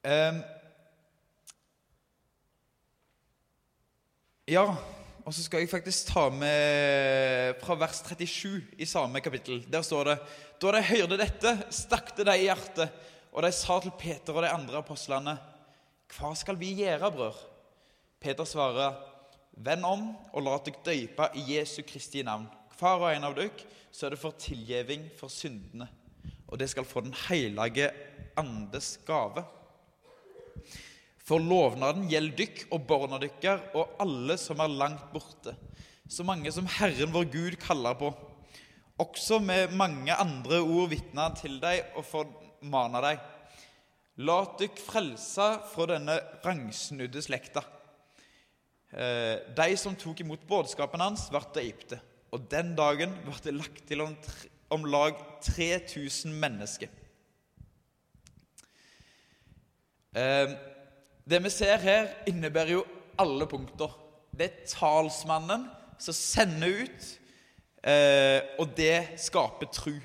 Um, 0.07 0.37
ja, 4.47 4.61
og 5.25 5.33
så 5.35 5.41
skal 5.43 5.59
jeg 5.59 5.71
faktisk 5.73 6.13
ta 6.13 6.29
med 6.31 7.57
fra 7.59 7.75
vers 7.75 7.99
37 8.05 8.61
i 8.79 8.87
samme 8.87 9.19
kapittel. 9.19 9.65
Der 9.67 9.83
står 9.83 10.07
det 10.07 10.15
Da 10.61 10.71
de 10.71 10.83
hørte 10.93 11.17
dette, 11.19 11.51
stakk 11.75 12.13
det 12.15 12.23
dem 12.29 12.39
i 12.39 12.45
hjertet, 12.45 12.93
og 13.33 13.43
de 13.43 13.51
sa 13.51 13.81
til 13.83 13.91
Peter 13.99 14.31
og 14.31 14.45
de 14.45 14.53
andre 14.53 14.79
apostlene, 14.79 15.35
Hva 16.15 16.31
skal 16.39 16.55
vi 16.55 16.71
gjøre, 16.79 17.11
bror? 17.11 17.35
Peter 18.23 18.47
svarer, 18.47 18.95
Vend 19.51 19.83
om 19.83 20.07
og 20.31 20.45
la 20.45 20.55
dere 20.63 20.85
døype 20.87 21.27
i 21.35 21.43
Jesu 21.57 21.81
Kristi 21.83 22.23
navn, 22.23 22.47
hver 22.79 23.03
og 23.03 23.11
en 23.11 23.27
av 23.27 23.35
dere, 23.35 23.67
så 23.91 24.07
er 24.07 24.15
det 24.15 24.23
for 24.23 24.39
tilgjeving 24.39 25.09
for 25.19 25.27
syndene, 25.27 25.89
og 26.47 26.63
det 26.63 26.69
skal 26.71 26.87
få 26.87 27.03
Den 27.03 27.15
hellige 27.27 27.91
andes 28.37 28.99
gave. 29.03 29.43
For 31.27 31.43
lovnaden 31.43 32.07
gjelder 32.07 32.39
dykk 32.39 32.61
og 32.71 32.85
barna 32.87 33.19
dykker 33.19 33.65
og 33.75 33.97
alle 34.03 34.37
som 34.39 34.61
er 34.63 34.77
langt 34.79 35.09
borte, 35.11 35.57
så 36.07 36.23
mange 36.23 36.51
som 36.55 36.69
Herren 36.77 37.11
vår 37.11 37.27
Gud 37.33 37.57
kaller 37.59 37.97
på. 37.99 38.13
Også 38.97 39.37
med 39.43 39.75
mange 39.77 40.15
andre 40.15 40.61
ord 40.63 40.89
vitner 40.93 41.35
til 41.37 41.59
deg 41.61 41.91
og 41.99 42.05
formaner 42.07 43.09
deg. 43.09 43.25
La 44.25 44.37
dykk 44.57 44.79
frelse 44.81 45.47
fra 45.69 45.85
denne 45.91 46.15
rangsnudde 46.45 47.21
slekta. 47.21 47.61
Eh, 48.89 49.43
de 49.53 49.77
som 49.77 49.95
tok 49.99 50.21
imot 50.23 50.47
budskapen 50.47 51.01
hans, 51.03 51.29
ble 51.29 51.41
døypte. 51.53 51.99
Og 52.33 52.47
den 52.49 52.75
dagen 52.77 53.13
ble 53.25 53.35
det 53.43 53.53
lagt 53.53 53.87
til 53.89 54.01
om 54.07 54.85
lag 54.89 55.13
3000 55.43 56.33
mennesker. 56.33 56.89
Eh, 56.89 56.93
det 61.27 61.39
vi 61.43 61.51
ser 61.53 61.81
her, 61.83 62.11
innebærer 62.29 62.77
jo 62.77 62.83
alle 63.19 63.47
punkter. 63.49 63.91
Det 64.37 64.47
er 64.47 64.67
talsmannen 64.69 65.65
som 65.99 66.13
sender 66.13 66.83
ut, 66.83 67.07
eh, 67.83 68.41
og 68.59 68.71
det 68.77 69.19
skaper 69.19 69.69
tru. 69.73 69.95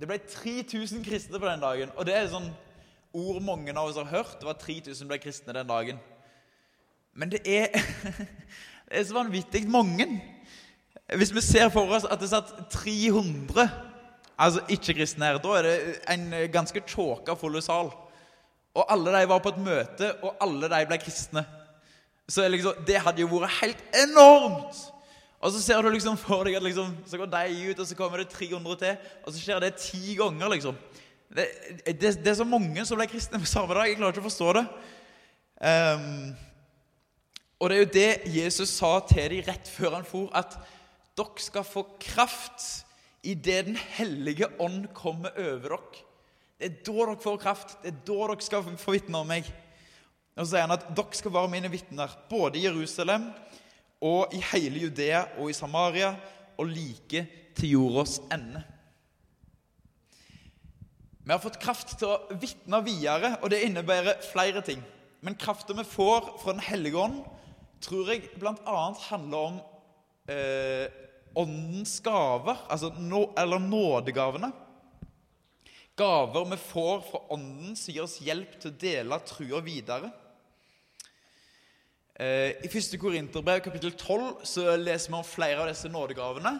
Det 0.00 0.08
ble 0.08 0.18
3000 0.18 1.04
kristne 1.04 1.38
på 1.38 1.46
den 1.46 1.62
dagen. 1.62 1.92
Og 1.96 2.06
det 2.08 2.16
er 2.16 2.30
sånn 2.32 2.50
ord 3.12 3.42
mange 3.44 3.74
av 3.76 3.86
oss 3.86 4.00
har 4.00 4.08
hørt. 4.10 4.38
Det 4.40 4.48
var 4.48 4.58
3000 4.58 5.10
ble 5.10 5.20
kristne 5.22 5.54
den 5.54 5.68
dagen. 5.68 6.00
Men 7.14 7.30
det 7.30 7.42
er, 7.44 7.68
det 8.88 8.98
er 8.98 9.04
så 9.06 9.18
vanvittig 9.18 9.66
mange. 9.70 10.08
Hvis 11.16 11.34
vi 11.34 11.44
ser 11.44 11.68
for 11.70 11.92
oss 11.92 12.08
at 12.08 12.20
det 12.20 12.32
satt 12.32 12.54
300 12.72 13.68
altså 14.42 14.62
ikke-kristne 14.72 15.28
her, 15.28 15.38
da 15.42 15.58
er 15.58 15.68
det 15.68 15.76
en 16.10 16.30
ganske 16.50 16.82
tjåka 16.88 17.36
full 17.38 17.60
sal. 17.62 17.92
Og 18.74 18.86
alle 18.92 19.12
de 19.18 19.28
var 19.28 19.42
på 19.44 19.52
et 19.52 19.60
møte, 19.60 20.08
og 20.24 20.38
alle 20.40 20.70
de 20.72 20.86
ble 20.88 20.98
kristne. 21.02 21.44
Så 22.28 22.46
liksom, 22.48 22.84
Det 22.86 23.00
hadde 23.04 23.20
jo 23.20 23.28
vært 23.28 23.58
helt 23.60 23.84
enormt! 24.04 24.88
Og 25.42 25.50
så 25.50 25.58
ser 25.58 25.82
du 25.82 25.88
liksom 25.90 26.14
for 26.20 26.46
deg 26.46 26.54
at 26.54 26.62
liksom, 26.62 26.92
så 27.06 27.18
går 27.18 27.26
de 27.26 27.70
ut, 27.70 27.80
og 27.82 27.86
så 27.86 27.96
kommer 27.98 28.22
det 28.22 28.28
300 28.30 28.76
til. 28.78 29.08
Og 29.26 29.32
så 29.34 29.40
skjer 29.42 29.64
det 29.64 29.72
ti 29.82 30.14
ganger, 30.14 30.52
liksom. 30.54 30.76
Det, 31.34 31.48
det, 31.86 32.12
det 32.22 32.30
er 32.30 32.38
så 32.38 32.46
mange 32.46 32.84
som 32.86 33.00
ble 33.00 33.08
kristne 33.10 33.40
på 33.42 33.50
samme 33.50 33.74
dag. 33.74 33.88
Jeg 33.90 33.98
klarer 33.98 34.14
ikke 34.14 34.22
å 34.22 34.28
forstå 34.28 34.52
det. 34.60 34.62
Um, 35.62 36.30
og 37.58 37.70
det 37.70 37.76
er 37.76 37.82
jo 37.82 37.90
det 37.94 38.36
Jesus 38.36 38.70
sa 38.74 38.92
til 39.08 39.34
dem 39.34 39.44
rett 39.48 39.68
før 39.70 39.98
han 39.98 40.06
for, 40.06 40.30
at 40.34 40.54
dere 41.18 41.42
skal 41.42 41.66
få 41.66 41.84
kraft 42.02 42.86
idet 43.22 43.66
Den 43.68 43.76
hellige 43.76 44.48
ånd 44.62 44.88
kommer 44.94 45.34
over 45.38 45.76
dere. 45.76 46.06
Det 46.62 46.68
er 46.68 46.74
da 46.86 46.92
dere 46.94 47.18
får 47.18 47.38
kraft. 47.42 47.72
Det 47.82 47.90
er 47.90 48.02
da 48.06 48.16
dere 48.30 48.44
skal 48.46 48.66
få 48.78 48.92
vitne 48.94 49.18
om 49.18 49.26
meg. 49.26 49.48
Og 50.36 50.44
så 50.44 50.52
sier 50.52 50.62
han 50.62 50.74
at 50.76 50.84
dere 50.94 51.18
skal 51.18 51.34
være 51.34 51.50
mine 51.50 51.70
vitner 51.72 52.12
både 52.28 52.60
i 52.60 52.62
Jerusalem 52.68 53.24
og 54.02 54.30
i 54.30 54.38
hele 54.52 54.84
Judea 54.84 55.24
og 55.42 55.50
i 55.50 55.56
Samaria 55.58 56.12
og 56.54 56.70
like 56.70 57.24
til 57.58 57.74
jordas 57.74 58.20
ende. 58.30 58.62
Vi 61.22 61.34
har 61.34 61.42
fått 61.42 61.58
kraft 61.62 61.96
til 61.98 62.14
å 62.14 62.38
vitne 62.38 62.78
videre, 62.86 63.36
og 63.42 63.50
det 63.50 63.64
innebærer 63.66 64.22
flere 64.30 64.62
ting. 64.62 64.78
Men 65.22 65.38
krafta 65.38 65.74
vi 65.74 65.82
får 65.86 66.32
fra 66.42 66.54
Den 66.54 66.62
hellige 66.62 66.98
ånd, 66.98 67.20
tror 67.82 68.14
jeg 68.14 68.30
bl.a. 68.38 68.80
handler 69.10 69.50
om 69.50 69.60
eh, 70.30 70.86
åndens 71.34 71.98
gaver, 72.02 72.68
altså 72.70 72.94
nå, 72.98 73.32
eller 73.38 73.62
nådegavene. 73.62 74.54
Gaver 75.96 76.44
vi 76.50 76.56
får 76.56 77.00
fra 77.04 77.20
Ånden 77.34 77.76
som 77.76 77.92
gir 77.92 78.04
oss 78.06 78.20
hjelp 78.24 78.54
til 78.60 78.70
å 78.70 78.78
dele 78.80 79.18
trua 79.28 79.60
videre. 79.64 80.08
Eh, 82.16 82.56
I 82.64 82.68
1. 82.70 82.96
Korinterbrev 83.00 83.60
kapittel 83.64 83.92
12 83.92 84.46
så 84.48 84.76
leser 84.80 85.12
vi 85.12 85.18
om 85.18 85.26
flere 85.26 85.60
av 85.60 85.68
disse 85.68 85.92
nådegavene. 85.92 86.54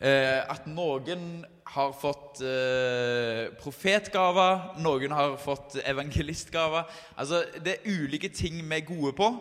Eh, 0.00 0.38
at 0.46 0.70
noen 0.70 1.42
har 1.74 1.90
fått 1.98 2.44
eh, 2.46 3.50
profetgaver, 3.58 4.78
noen 4.80 5.18
har 5.18 5.34
fått 5.42 5.80
evangelistgaver. 5.82 6.86
Altså, 7.18 7.42
det 7.58 7.74
er 7.74 7.90
ulike 7.90 8.30
ting 8.30 8.62
vi 8.62 8.78
er 8.78 8.86
gode 8.86 9.12
på. 9.18 9.34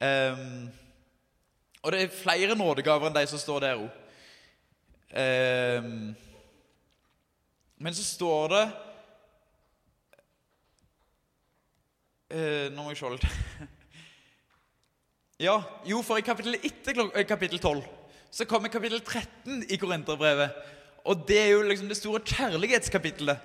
Um, 0.00 0.70
og 1.84 1.92
det 1.92 1.98
er 2.02 2.12
flere 2.12 2.56
nådegaver 2.56 3.08
enn 3.08 3.16
de 3.16 3.26
som 3.28 3.40
står 3.40 3.64
der 3.64 3.80
òg. 3.80 3.90
Men 7.80 7.96
så 7.96 8.04
står 8.04 8.50
det 8.52 8.64
eh, 12.36 12.66
Nå 12.74 12.84
må 12.84 12.92
jeg 12.92 13.00
se 13.00 13.12
litt 13.14 13.24
Ja, 15.40 15.56
jo, 15.88 16.02
for 16.04 16.20
i 16.20 16.26
kapittel 16.26 16.58
etter 16.60 17.00
eh, 17.08 17.24
kapittel 17.28 17.62
12 17.62 17.80
så 18.30 18.44
kommer 18.46 18.70
kapittel 18.70 19.00
13 19.02 19.64
i 19.74 19.76
Korinterbrevet. 19.80 20.52
Og 21.10 21.24
det 21.26 21.38
er 21.40 21.48
jo 21.48 21.64
liksom 21.66 21.88
det 21.90 21.96
store 21.98 22.20
kjærlighetskapittelet. 22.22 23.40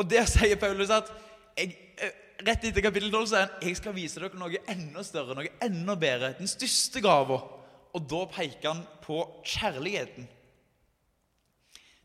Og 0.00 0.06
der 0.08 0.24
sier 0.30 0.56
Paulus 0.56 0.88
at 0.94 1.10
jeg, 1.58 1.74
eh, 2.00 2.14
Rett 2.40 2.62
etter 2.64 2.80
kapittel 2.80 3.10
12 3.12 3.26
sier 3.28 3.42
han 3.42 3.66
jeg 3.66 3.76
skal 3.76 3.92
vise 3.98 4.22
dere 4.22 4.40
noe 4.40 4.62
enda 4.72 5.04
større, 5.04 5.36
noe 5.36 5.50
enda 5.60 5.98
bedre. 6.00 6.30
Den 6.38 6.48
største 6.48 7.02
gava. 7.04 7.36
Og 7.92 8.06
da 8.08 8.22
peker 8.32 8.70
han 8.70 8.80
på 9.04 9.18
kjærligheten. 9.44 10.30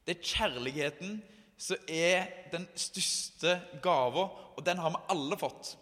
Det 0.03 0.17
er 0.17 0.27
kjærligheten 0.33 1.15
som 1.57 1.87
er 1.87 2.27
den 2.51 2.67
største 2.75 3.57
gava, 3.83 4.27
og 4.55 4.61
den 4.65 4.79
har 4.81 4.91
vi 4.93 5.03
alle 5.13 5.37
fått. 5.39 5.75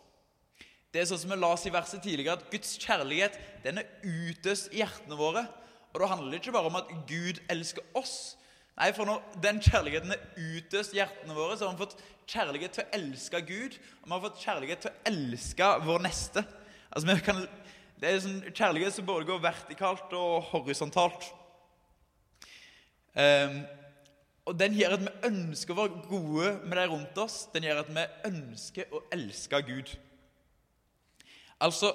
Det 0.93 1.01
er 1.01 1.09
sånn 1.09 1.23
som 1.23 1.33
vi 1.33 1.39
la 1.41 1.49
oss 1.55 1.65
i 1.65 1.73
verset 1.73 2.03
tidligere, 2.05 2.37
at 2.37 2.49
Guds 2.53 2.75
kjærlighet 2.81 3.37
den 3.63 3.81
er 3.81 3.89
utøst 4.05 4.69
i 4.73 4.83
hjertene 4.83 5.17
våre. 5.17 5.47
Og 5.93 6.01
da 6.01 6.09
handler 6.11 6.33
det 6.33 6.41
ikke 6.41 6.53
bare 6.53 6.69
om 6.69 6.77
at 6.77 6.91
Gud 7.09 7.41
elsker 7.49 7.85
oss. 7.97 8.35
Nei, 8.77 8.89
for 8.93 9.09
når 9.09 9.21
den 9.41 9.59
kjærligheten 9.61 10.13
er 10.13 10.21
utøst 10.37 10.93
i 10.93 10.99
hjertene 10.99 11.35
våre, 11.37 11.57
så 11.57 11.67
har 11.67 11.75
vi 11.75 11.85
fått 11.85 11.99
kjærlighet 12.29 12.77
til 12.77 12.85
å 12.85 12.93
elske 12.97 13.41
Gud, 13.45 13.77
og 14.01 14.07
vi 14.07 14.13
har 14.15 14.23
fått 14.23 14.45
kjærlighet 14.45 14.83
til 14.85 14.93
å 14.93 15.11
elske 15.11 15.69
vår 15.85 16.05
neste. 16.05 16.45
Altså, 16.93 17.17
kan, 17.25 17.43
Det 18.01 18.09
er 18.09 18.23
sånn 18.23 18.41
kjærlighet 18.49 18.97
som 18.97 19.05
både 19.07 19.29
går 19.29 19.41
vertikalt 19.41 20.13
og 20.17 20.49
horisontalt. 20.51 21.29
Um, 23.13 23.61
og 24.43 24.57
den 24.59 24.75
gjør 24.75 24.97
at 24.97 25.03
vi 25.05 25.11
ønsker 25.29 25.73
å 25.75 25.83
være 25.85 26.01
gode 26.09 26.49
med 26.67 26.75
de 26.75 26.87
rundt 26.91 27.19
oss. 27.23 27.45
Den 27.53 27.63
gjør 27.63 27.83
at 27.85 27.91
vi 27.95 28.03
ønsker 28.27 28.91
å 28.91 28.99
elske 29.15 29.61
Gud. 29.63 29.93
Altså, 31.63 31.93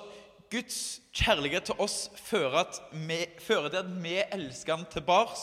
Guds 0.49 0.79
kjærlighet 1.13 1.69
til 1.69 1.81
oss 1.85 2.07
fører, 2.25 2.71
vi, 2.93 3.19
fører 3.45 3.69
til 3.69 3.83
at 3.83 3.91
vi 4.01 4.15
elsker 4.25 4.79
Han 4.79 4.87
tilbake, 4.89 5.37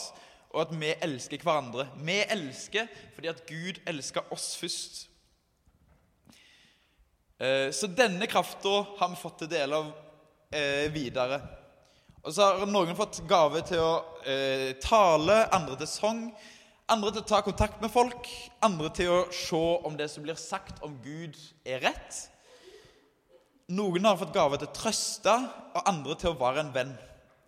og 0.50 0.64
at 0.64 0.72
vi 0.80 0.94
elsker 1.04 1.44
hverandre. 1.46 1.86
Vi 2.02 2.16
elsker 2.32 2.88
fordi 3.14 3.30
at 3.30 3.44
Gud 3.46 3.78
elsker 3.86 4.26
oss 4.34 4.56
først. 4.58 5.04
Eh, 7.38 7.70
så 7.70 7.86
denne 7.86 8.26
krafta 8.26 8.80
har 8.98 9.12
vi 9.12 9.20
fått 9.20 9.44
til 9.44 9.52
del 9.52 9.78
av 9.78 9.92
eh, 10.50 10.90
videre. 10.90 11.38
Og 12.24 12.34
så 12.34 12.48
har 12.48 12.66
noen 12.66 12.96
fått 12.98 13.20
gave 13.30 13.62
til 13.68 13.78
å 13.78 13.92
eh, 14.26 14.72
tale, 14.82 15.44
andre 15.54 15.76
til 15.78 15.90
sang, 15.90 16.22
andre 16.90 17.12
til 17.12 17.24
å 17.24 17.28
ta 17.28 17.40
kontakt 17.42 17.82
med 17.82 17.90
folk, 17.90 18.28
andre 18.64 18.90
til 18.94 19.10
å 19.10 19.18
se 19.34 19.62
om 19.86 19.96
det 19.98 20.06
som 20.12 20.24
blir 20.26 20.38
sagt 20.38 20.82
om 20.86 20.94
Gud, 21.02 21.36
er 21.66 21.82
rett. 21.82 22.20
Noen 23.74 24.06
har 24.06 24.18
fått 24.20 24.34
gave 24.34 24.60
til 24.60 24.68
å 24.68 24.76
trøste, 24.76 25.34
og 25.74 25.90
andre 25.90 26.14
til 26.20 26.30
å 26.30 26.38
være 26.38 26.62
en 26.62 26.72
venn. 26.74 26.94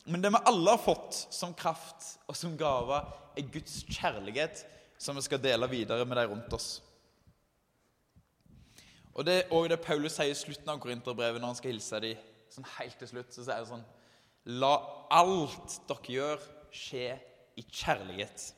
Men 0.09 0.25
det 0.25 0.33
vi 0.35 0.43
alle 0.51 0.75
har 0.75 0.83
fått 0.83 1.15
som 1.35 1.55
kraft 1.55 2.17
og 2.27 2.37
som 2.37 2.57
gave, 2.59 3.03
er 3.39 3.51
Guds 3.55 3.85
kjærlighet, 3.87 4.65
som 4.99 5.15
vi 5.15 5.23
skal 5.23 5.43
dele 5.43 5.69
videre 5.71 6.07
med 6.09 6.19
de 6.19 6.27
rundt 6.27 6.57
oss. 6.57 6.81
Og 9.15 9.25
Det 9.27 9.35
er 9.35 9.49
også 9.51 9.71
det 9.71 9.81
Paulus 9.83 10.15
sier 10.15 10.31
i 10.31 10.39
slutten 10.39 10.71
av 10.71 10.79
Korinterbrevet 10.83 11.43
når 11.43 11.53
han 11.53 11.59
skal 11.59 11.73
hilse 11.73 11.99
dem. 12.03 12.27
Sånn 12.55 12.67
helt 12.79 12.99
til 12.99 13.11
slutt 13.11 13.35
så 13.35 13.45
sier 13.45 13.63
han 13.63 13.67
sånn 13.67 13.87
La 14.59 14.77
alt 15.13 15.75
dere 15.89 16.15
gjør, 16.15 16.45
skje 16.73 17.11
i 17.59 17.65
kjærlighet. 17.67 18.53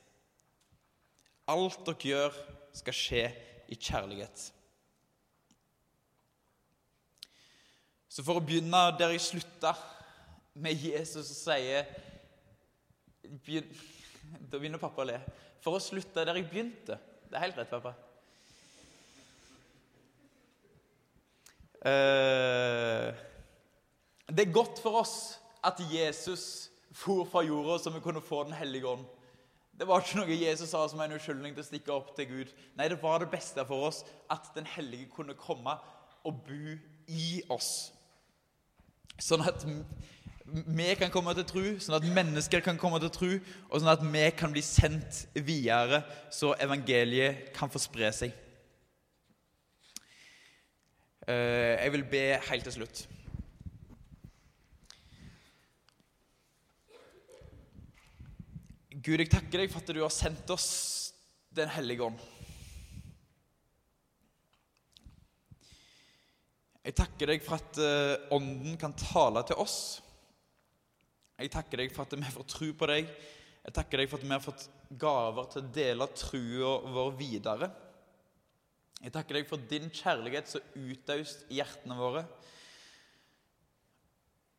Alt 1.50 1.82
dere 1.86 2.10
gjør, 2.12 2.40
skal 2.78 2.94
skje 2.94 3.22
i 3.70 3.78
kjærlighet. 3.78 4.42
Så 8.10 8.24
for 8.26 8.38
å 8.38 8.44
begynne 8.44 8.82
der 8.98 9.14
jeg 9.14 9.22
slutta, 9.22 9.74
med 10.60 10.74
Jesus 10.74 11.28
som 11.28 11.54
sier 11.54 11.86
Da 13.22 14.58
begynner 14.58 14.80
pappa 14.82 15.04
å 15.04 15.06
le. 15.06 15.20
For 15.62 15.78
å 15.78 15.82
slutte 15.82 16.24
der 16.26 16.40
jeg 16.40 16.48
begynte. 16.50 16.96
Det 17.30 17.38
er 17.38 17.44
helt 17.44 17.60
rett, 17.60 17.70
pappa. 17.70 17.94
Eh, 21.80 23.20
det 24.28 24.44
er 24.44 24.52
godt 24.52 24.82
for 24.82 25.00
oss 25.00 25.14
at 25.64 25.78
Jesus 25.92 26.68
for 26.92 27.24
fra 27.30 27.44
jorda, 27.46 27.78
så 27.78 27.94
vi 27.94 28.02
kunne 28.02 28.20
få 28.24 28.42
Den 28.44 28.58
hellige 28.58 28.90
ånd. 28.90 29.06
Det 29.81 29.87
var 29.88 30.03
ikke 30.03 30.19
noe 30.19 30.35
Jesus 30.37 30.75
sa 30.75 30.83
som 30.93 31.01
en 31.01 31.14
unnskyldning 31.16 31.55
til 31.57 31.62
å 31.62 31.64
stikke 31.64 31.93
opp 31.95 32.11
til 32.12 32.27
Gud. 32.29 32.51
Nei, 32.77 32.90
det 32.93 32.99
var 33.01 33.23
det 33.23 33.31
beste 33.33 33.64
for 33.64 33.87
oss 33.88 34.03
at 34.29 34.51
Den 34.53 34.66
hellige 34.69 35.09
kunne 35.14 35.33
komme 35.40 35.79
og 36.29 36.43
bo 36.45 36.75
i 37.09 37.40
oss. 37.49 37.88
Sånn 39.16 39.40
at 39.40 39.64
vi 40.45 40.88
kan 41.01 41.12
komme 41.14 41.33
til 41.38 41.47
tro, 41.49 41.64
sånn 41.81 41.97
at 41.97 42.09
mennesker 42.12 42.61
kan 42.66 42.77
komme 42.81 43.01
til 43.01 43.12
tro, 43.14 43.31
og 43.71 43.81
sånn 43.81 43.93
at 43.95 44.05
vi 44.05 44.27
kan 44.37 44.53
bli 44.53 44.62
sendt 44.64 45.23
videre, 45.33 46.03
så 46.29 46.53
evangeliet 46.61 47.49
kan 47.57 47.73
få 47.73 47.81
spre 47.81 48.12
seg. 48.12 48.37
Eh, 51.25 51.81
jeg 51.81 51.95
vil 51.97 52.05
be 52.12 52.25
helt 52.51 52.69
til 52.69 52.77
slutt. 52.83 53.07
Gud, 59.00 59.16
jeg 59.16 59.30
takker 59.32 59.62
deg 59.62 59.70
for 59.72 59.80
at 59.80 59.90
du 59.96 60.02
har 60.02 60.12
sendt 60.12 60.50
oss 60.52 60.68
Den 61.56 61.70
hellige 61.72 62.04
ånd. 62.04 62.18
Jeg 66.84 66.96
takker 66.98 67.30
deg 67.32 67.44
for 67.44 67.56
at 67.56 67.78
uh, 67.80 68.34
Ånden 68.36 68.76
kan 68.80 68.92
tale 68.96 69.42
til 69.48 69.60
oss. 69.62 69.78
Jeg 71.40 71.52
takker 71.52 71.80
deg 71.82 71.92
for 71.94 72.04
at 72.04 72.16
vi 72.16 72.32
får 72.34 72.46
tro 72.50 72.68
på 72.76 72.88
deg. 72.90 73.08
Jeg 73.64 73.76
takker 73.76 74.02
deg 74.02 74.10
for 74.10 74.20
at 74.20 74.26
vi 74.26 74.34
har 74.34 74.44
fått 74.44 74.66
gaver 75.00 75.48
til 75.52 75.62
å 75.62 75.70
dele 75.76 76.08
trua 76.16 76.72
vår 76.96 77.14
videre. 77.20 77.68
Jeg 79.00 79.14
takker 79.14 79.38
deg 79.38 79.48
for 79.48 79.70
din 79.70 79.88
kjærlighet 79.88 80.50
så 80.50 80.60
utaust 80.76 81.46
i 81.48 81.60
hjertene 81.60 81.96
våre. 81.96 82.26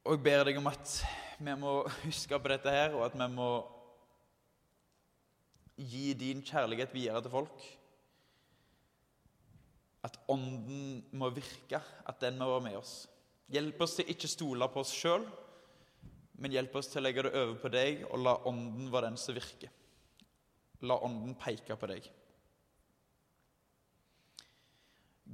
Og 0.06 0.16
jeg 0.16 0.24
ber 0.26 0.48
deg 0.50 0.58
om 0.62 0.72
at 0.72 0.96
vi 1.38 1.58
må 1.62 1.76
huske 2.08 2.42
på 2.42 2.54
dette 2.54 2.74
her, 2.74 2.98
og 2.98 3.06
at 3.10 3.18
vi 3.18 3.30
må 3.36 3.52
gi 5.88 6.12
din 6.18 6.44
kjærlighet 6.46 6.94
videre 6.94 7.22
til 7.24 7.34
folk 7.34 7.70
at 10.06 10.18
Ånden 10.34 11.04
må 11.14 11.30
virke, 11.30 11.78
at 12.08 12.22
den 12.22 12.40
må 12.40 12.48
være 12.56 12.66
med 12.70 12.78
oss. 12.80 12.96
Hjelp 13.52 13.84
oss 13.86 14.00
til 14.00 14.10
ikke 14.10 14.30
stole 14.32 14.68
på 14.74 14.82
oss 14.82 14.94
sjøl, 14.96 15.28
men 16.42 16.56
hjelp 16.56 16.76
oss 16.80 16.90
til 16.90 17.02
å 17.02 17.06
legge 17.06 17.28
det 17.28 17.36
over 17.38 17.60
på 17.62 17.70
deg 17.74 18.02
og 18.10 18.24
la 18.26 18.34
Ånden 18.50 18.90
være 18.94 19.12
den 19.12 19.20
som 19.22 19.38
virker. 19.38 19.70
La 20.82 20.98
Ånden 21.06 21.36
peke 21.38 21.78
på 21.78 21.90
deg. 21.92 22.08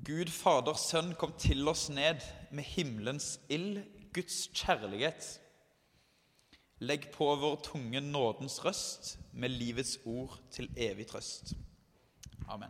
Gud 0.08 0.30
Faders 0.30 0.84
Sønn 0.92 1.14
kom 1.18 1.32
til 1.40 1.64
oss 1.72 1.88
ned 1.90 2.22
med 2.52 2.68
himmelens 2.76 3.38
ild, 3.50 3.80
Guds 4.14 4.48
kjærlighet. 4.56 5.24
Legg 6.80 7.12
på 7.12 7.36
vår 7.36 7.56
tunge 7.66 8.02
nådens 8.02 8.60
røst 8.66 9.20
med 9.34 9.50
livets 9.50 9.98
ord 10.06 10.40
til 10.52 10.70
evig 10.78 11.08
trøst. 11.08 11.56
Amen. 12.48 12.70